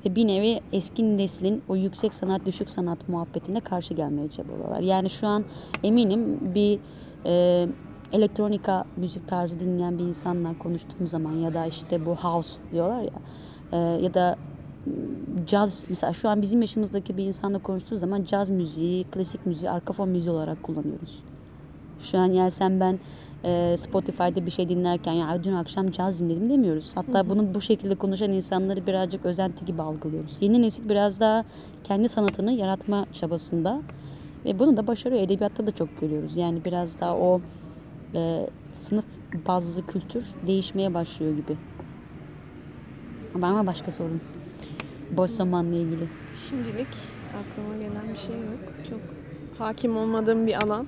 Ve 0.06 0.16
bir 0.16 0.28
nevi 0.28 0.62
eski 0.72 1.18
neslin 1.18 1.64
o 1.68 1.76
yüksek 1.76 2.14
sanat, 2.16 2.46
düşük 2.46 2.70
sanat 2.70 3.08
muhabbetine 3.08 3.62
karşı 3.62 3.94
gelmeye 3.94 4.30
çabalıyorlar. 4.30 4.80
Yani 4.82 5.10
şu 5.10 5.28
an 5.28 5.46
eminim 5.84 6.38
bir 6.56 6.80
e, 7.26 7.68
elektronika 8.12 8.86
müzik 8.96 9.28
tarzı 9.28 9.60
dinleyen 9.60 9.98
bir 9.98 10.04
insanla 10.06 10.54
konuştuğum 10.56 11.08
zaman 11.08 11.34
ya 11.34 11.54
da 11.54 11.66
işte 11.66 12.06
bu 12.06 12.16
house 12.18 12.60
diyorlar 12.72 13.02
ya 13.02 13.20
e, 13.72 13.78
ya 14.04 14.14
da 14.14 14.36
caz 15.48 15.86
mesela 15.90 16.14
şu 16.14 16.30
an 16.30 16.42
bizim 16.42 16.62
yaşımızdaki 16.62 17.18
bir 17.18 17.26
insanla 17.26 17.60
konuştuğu 17.60 17.98
zaman 17.98 18.24
caz 18.24 18.50
müziği, 18.50 19.04
klasik 19.04 19.46
müziği 19.46 19.72
arka 19.72 19.94
fon 19.94 20.10
müziği 20.10 20.32
olarak 20.32 20.64
kullanıyoruz. 20.64 21.24
Şu 22.00 22.18
an 22.18 22.26
yani 22.26 22.52
sen 22.52 22.80
ben 22.80 23.00
e, 23.44 23.78
Spotify'da 23.78 24.46
bir 24.46 24.52
şey 24.52 24.70
dinlerken 24.70 25.14
ya 25.14 25.44
dün 25.44 25.54
akşam 25.54 25.92
caz 25.92 26.20
dinledim 26.20 26.50
demiyoruz. 26.50 26.92
Hatta 26.96 27.30
bunu 27.30 27.54
bu 27.54 27.62
şekilde 27.62 27.96
konuşan 27.96 28.32
insanları 28.32 28.88
birazcık 28.88 29.26
özenti 29.26 29.66
gibi 29.66 29.82
algılıyoruz. 29.82 30.38
Yeni 30.42 30.62
nesil 30.62 30.90
biraz 30.90 31.20
daha 31.20 31.46
kendi 31.84 32.10
sanatını 32.10 32.52
yaratma 32.52 33.06
çabasında 33.14 33.82
ve 34.46 34.60
bunu 34.60 34.78
da 34.78 34.88
başarıyor. 34.88 35.22
Edebiyatta 35.22 35.68
da 35.68 35.72
çok 35.72 36.02
görüyoruz. 36.02 36.38
Yani 36.38 36.66
biraz 36.66 37.00
daha 37.00 37.18
o 37.18 37.42
e, 38.16 38.48
sınıf 38.74 39.06
bazlı 39.48 39.86
kültür 39.86 40.26
değişmeye 40.48 40.94
başlıyor 40.94 41.36
gibi. 41.36 41.58
Var 43.36 43.52
mı 43.52 43.68
başka 43.68 43.92
sorun? 43.92 44.22
Boş 45.18 45.32
zamanla 45.32 45.76
ilgili. 45.76 46.08
Şimdilik 46.50 46.88
aklıma 47.28 47.78
gelen 47.78 48.14
bir 48.14 48.18
şey 48.20 48.36
yok. 48.36 48.60
Çok 48.90 49.00
hakim 49.58 49.98
olmadığım 49.98 50.48
bir 50.48 50.64
alan. 50.64 50.88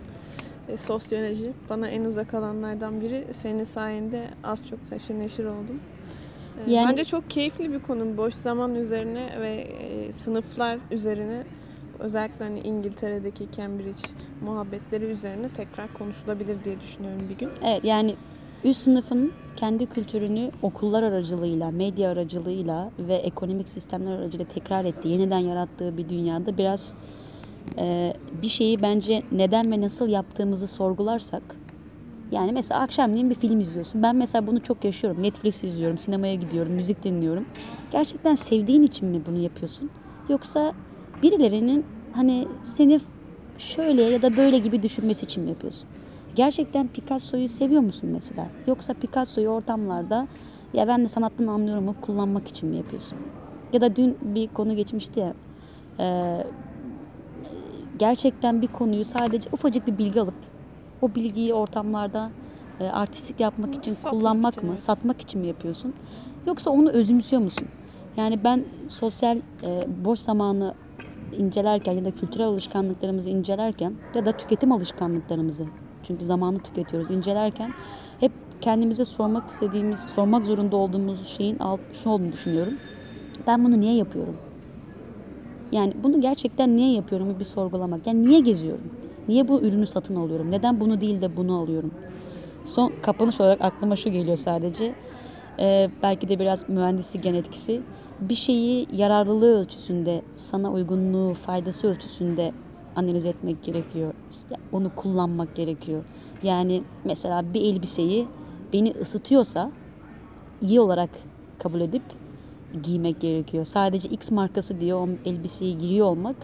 E, 0.70 0.78
sosyoloji. 0.78 1.52
Bana 1.70 1.88
en 1.88 2.06
uzak 2.06 2.34
alanlardan 2.34 3.02
biri. 3.02 3.28
Senin 3.34 3.64
sayende 3.64 4.28
az 4.44 4.68
çok 4.70 4.80
haşır 4.90 5.14
neşir 5.20 5.46
oldum. 5.46 5.80
E, 6.68 6.72
Yani- 6.72 6.90
Bence 6.92 7.06
çok 7.06 7.30
keyifli 7.30 7.72
bir 7.74 7.80
konu. 7.80 8.18
Boş 8.18 8.34
zaman 8.34 8.76
üzerine 8.76 9.30
ve 9.42 9.52
e, 9.54 10.12
sınıflar 10.14 10.78
üzerine 10.92 11.44
özellikle 12.00 12.46
hani 12.46 12.60
İngiltere'deki 12.60 13.48
Cambridge 13.58 14.02
muhabbetleri 14.46 15.06
üzerine 15.06 15.50
tekrar 15.50 15.94
konuşulabilir 15.94 16.64
diye 16.64 16.80
düşünüyorum 16.82 17.22
bir 17.30 17.38
gün. 17.38 17.50
Evet 17.64 17.84
yani 17.84 18.16
üst 18.66 18.82
sınıfın 18.82 19.32
kendi 19.56 19.86
kültürünü 19.86 20.52
okullar 20.62 21.04
aracılığıyla, 21.04 21.72
medya 21.72 22.12
aracılığıyla 22.12 22.92
ve 23.00 23.16
ekonomik 23.16 23.70
sistemler 23.70 24.12
aracılığıyla 24.12 24.54
tekrar 24.54 24.86
ettiği, 24.86 25.08
yeniden 25.08 25.40
yarattığı 25.40 25.98
bir 25.98 26.10
dünyada 26.10 26.58
biraz 26.58 26.94
e, 27.78 28.14
bir 28.42 28.50
şeyi 28.50 28.82
bence 28.82 29.24
neden 29.32 29.72
ve 29.72 29.82
nasıl 29.82 30.08
yaptığımızı 30.08 30.68
sorgularsak 30.68 31.44
yani 32.32 32.52
mesela 32.52 32.82
akşamleyin 32.82 33.30
bir 33.30 33.36
film 33.36 33.60
izliyorsun. 33.60 34.04
Ben 34.04 34.16
mesela 34.16 34.48
bunu 34.48 34.60
çok 34.60 34.86
yaşıyorum. 34.86 35.24
Netflix 35.24 35.64
izliyorum, 35.64 35.98
sinemaya 35.98 36.36
gidiyorum, 36.36 36.74
müzik 36.74 37.04
dinliyorum. 37.04 37.46
Gerçekten 37.92 38.36
sevdiğin 38.36 38.84
için 38.84 39.08
mi 39.08 39.22
bunu 39.26 39.38
yapıyorsun? 39.38 39.90
Yoksa 40.30 40.74
birilerinin 41.24 41.86
hani 42.14 42.48
seni 42.78 43.00
şöyle 43.58 44.04
ya 44.04 44.22
da 44.22 44.38
böyle 44.38 44.58
gibi 44.58 44.84
düşünmesi 44.84 45.26
için 45.26 45.44
mi 45.44 45.50
yapıyorsun? 45.50 45.90
Gerçekten 46.36 46.88
Picasso'yu 46.88 47.50
seviyor 47.50 47.82
musun 47.82 48.10
mesela? 48.10 48.52
Yoksa 48.68 48.94
Picasso'yu 48.94 49.50
ortamlarda 49.50 50.28
ya 50.74 50.88
ben 50.88 51.04
de 51.04 51.08
sanattan 51.08 51.48
anlıyorum 51.48 51.88
o 51.88 51.94
kullanmak 51.94 52.48
için 52.48 52.70
mi 52.70 52.78
yapıyorsun? 52.78 53.20
Ya 53.74 53.82
da 53.82 53.96
dün 53.96 54.18
bir 54.22 54.50
konu 54.50 54.76
geçmişti 54.76 55.20
ya. 55.20 55.34
e, 56.00 56.06
gerçekten 57.98 58.62
bir 58.62 58.68
konuyu 58.68 59.06
sadece 59.06 59.50
ufacık 59.52 59.88
bir 59.88 59.98
bilgi 59.98 60.22
alıp 60.22 60.36
o 61.02 61.16
bilgiyi 61.16 61.54
ortamlarda 61.54 62.34
e, 62.80 62.84
artistik 62.86 63.40
yapmak 63.40 63.76
için 63.76 63.96
Satmak 63.96 64.14
kullanmak 64.14 64.54
için, 64.54 64.68
mı, 64.70 64.74
evet. 64.74 64.82
satmak 64.82 65.22
için 65.22 65.42
mi 65.42 65.48
yapıyorsun? 65.48 65.94
Yoksa 66.46 66.70
onu 66.72 66.90
özümsüyor 66.92 67.42
musun? 67.42 67.68
Yani 68.16 68.44
ben 68.44 68.66
sosyal 68.90 69.42
e, 69.64 69.86
boş 69.88 70.20
zamanı 70.20 70.76
incelerken 71.32 71.94
ya 71.94 72.06
da 72.06 72.12
kültürel 72.12 72.48
alışkanlıklarımızı 72.48 73.30
incelerken 73.30 74.00
ya 74.14 74.26
da 74.26 74.34
tüketim 74.34 74.72
alışkanlıklarımızı 74.72 75.72
çünkü 76.06 76.26
zamanı 76.26 76.60
tüketiyoruz 76.60 77.12
incelerken 77.12 77.76
hep 78.20 78.34
kendimize 78.62 79.06
sormak 79.06 79.50
istediğimiz, 79.50 80.02
sormak 80.02 80.46
zorunda 80.46 80.78
olduğumuz 80.78 81.28
şeyin 81.28 81.58
alt, 81.60 81.82
şu 81.94 82.10
olduğunu 82.10 82.32
düşünüyorum. 82.32 82.80
Ben 83.48 83.66
bunu 83.66 83.80
niye 83.80 83.96
yapıyorum? 83.96 84.40
Yani 85.72 85.94
bunu 85.96 86.22
gerçekten 86.22 86.76
niye 86.78 86.94
yapıyorum 86.94 87.40
bir 87.40 87.46
sorgulamak. 87.46 88.08
Yani 88.08 88.24
niye 88.28 88.40
geziyorum? 88.40 88.92
Niye 89.28 89.48
bu 89.48 89.62
ürünü 89.62 89.88
satın 89.88 90.16
alıyorum? 90.16 90.52
Neden 90.52 90.82
bunu 90.82 91.02
değil 91.02 91.22
de 91.22 91.38
bunu 91.38 91.58
alıyorum? 91.60 91.92
Son 92.66 92.94
kapanış 93.02 93.42
olarak 93.42 93.62
aklıma 93.62 93.96
şu 93.96 94.10
geliyor 94.12 94.38
sadece. 94.38 94.96
Ee, 95.60 95.92
belki 96.04 96.30
de 96.30 96.40
biraz 96.40 96.70
mühendislik 96.70 97.24
gen 97.24 97.34
etkisi. 97.34 97.86
Bir 98.22 98.36
şeyi 98.36 98.88
yararlılığı 98.92 99.60
ölçüsünde, 99.60 100.22
sana 100.36 100.72
uygunluğu, 100.72 101.34
faydası 101.34 101.88
ölçüsünde 101.88 102.54
analiz 102.96 103.26
etmek 103.26 103.64
gerekiyor. 103.64 104.14
Onu 104.72 104.96
kullanmak 104.96 105.56
gerekiyor. 105.56 106.04
Yani 106.44 106.84
mesela 107.04 107.54
bir 107.54 107.62
elbiseyi 107.62 108.28
beni 108.74 108.92
ısıtıyorsa 108.92 109.72
iyi 110.62 110.80
olarak 110.82 111.10
kabul 111.60 111.82
edip 111.82 112.04
giymek 112.84 113.22
gerekiyor. 113.22 113.66
Sadece 113.66 114.10
X 114.10 114.32
markası 114.32 114.80
diye 114.80 114.96
o 114.96 115.10
elbiseyi 115.26 115.78
giyiyor 115.78 116.08
olmak 116.08 116.36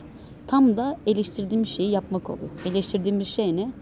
tam 0.48 0.78
da 0.78 0.98
eleştirdiğimiz 1.06 1.70
şeyi 1.70 1.92
yapmak 1.92 2.30
oluyor. 2.30 2.52
Eleştirdiğimiz 2.66 3.28
şey 3.28 3.56
ne? 3.56 3.74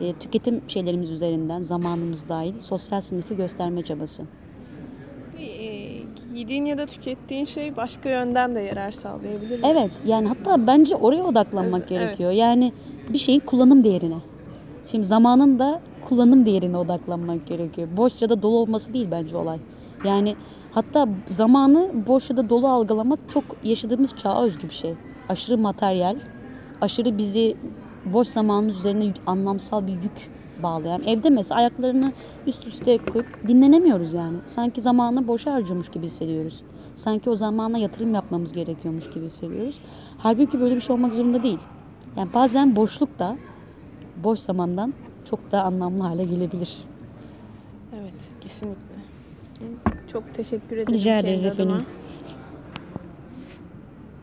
E, 0.00 0.14
tüketim 0.18 0.62
şeylerimiz 0.68 1.10
üzerinden 1.10 1.62
zamanımız 1.62 2.28
dahil 2.28 2.60
sosyal 2.60 3.00
sınıfı 3.00 3.34
gösterme 3.34 3.82
çabası. 3.82 4.28
E, 5.38 5.46
Yediğin 6.34 6.64
ya 6.64 6.78
da 6.78 6.86
tükettiğin 6.86 7.44
şey 7.44 7.76
başka 7.76 8.08
yönden 8.08 8.54
de 8.54 8.60
yarar 8.60 8.90
sağlayabilir. 8.90 9.60
mi? 9.60 9.66
Evet 9.66 9.90
yani 10.04 10.28
hatta 10.28 10.66
bence 10.66 10.96
oraya 10.96 11.24
odaklanmak 11.24 11.80
Evet, 11.80 11.88
gerekiyor. 11.88 12.30
Yani 12.30 12.72
bir 13.08 13.18
şeyin 13.18 13.40
kullanım 13.40 13.84
değerine. 13.84 14.22
Şimdi 14.90 15.06
zamanın 15.06 15.58
da 15.58 15.80
kullanım 16.00 16.46
değerine 16.46 16.78
odaklanmak 16.78 17.46
gerekiyor. 17.46 17.88
Boş 17.96 18.22
ya 18.22 18.28
da 18.28 18.42
dolu 18.42 18.56
olması 18.56 18.94
değil 18.94 19.06
bence 19.10 19.36
olay. 19.36 19.60
Yani 20.02 20.36
hatta 20.70 21.08
zamanı 21.28 21.90
boş 22.06 22.30
ya 22.30 22.36
da 22.36 22.48
dolu 22.48 22.68
algılamak 22.68 23.20
çok 23.28 23.44
yaşadığımız 23.62 24.14
çağa 24.14 24.44
özgü 24.44 24.68
bir 24.68 24.74
şey. 24.74 24.96
Aşırı 25.28 25.58
materyal, 25.58 26.20
aşırı 26.80 27.18
bizi 27.18 27.56
boş 28.04 28.28
zamanımız 28.28 28.78
üzerine 28.78 29.04
yük- 29.04 29.16
anlamsal 29.26 29.86
bir 29.86 29.92
yük 29.92 30.30
bağlayan. 30.64 31.02
Evde 31.06 31.30
mesela 31.30 31.58
ayaklarını 31.60 32.12
üst 32.46 32.66
üste 32.66 32.98
koyup 32.98 33.48
dinlenemiyoruz 33.48 34.12
yani. 34.12 34.36
Sanki 34.46 34.80
zamanı 34.80 35.28
boşa 35.28 35.52
harcamış 35.52 35.88
gibi 35.88 36.06
hissediyoruz. 36.06 36.62
Sanki 36.96 37.30
o 37.30 37.36
zamana 37.36 37.78
yatırım 37.78 38.14
yapmamız 38.14 38.52
gerekiyormuş 38.52 39.10
gibi 39.10 39.26
hissediyoruz. 39.26 39.78
Halbuki 40.18 40.60
böyle 40.60 40.76
bir 40.76 40.80
şey 40.80 40.94
olmak 40.96 41.14
zorunda 41.14 41.42
değil. 41.42 41.58
Yani 42.16 42.28
bazen 42.34 42.76
boşluk 42.76 43.18
da 43.18 43.36
boş 44.16 44.38
zamandan 44.38 44.94
çok 45.30 45.52
daha 45.52 45.62
anlamlı 45.62 46.02
hale 46.02 46.24
gelebilir. 46.24 46.78
Evet, 48.00 48.14
kesinlikle. 48.40 48.94
Çok 50.12 50.34
teşekkür 50.34 50.76
ederim 50.76 50.94
Rica 50.94 51.18
ederiz 51.18 51.42
kendi 51.42 51.54
adıma. 51.54 51.76
efendim. 51.76 51.86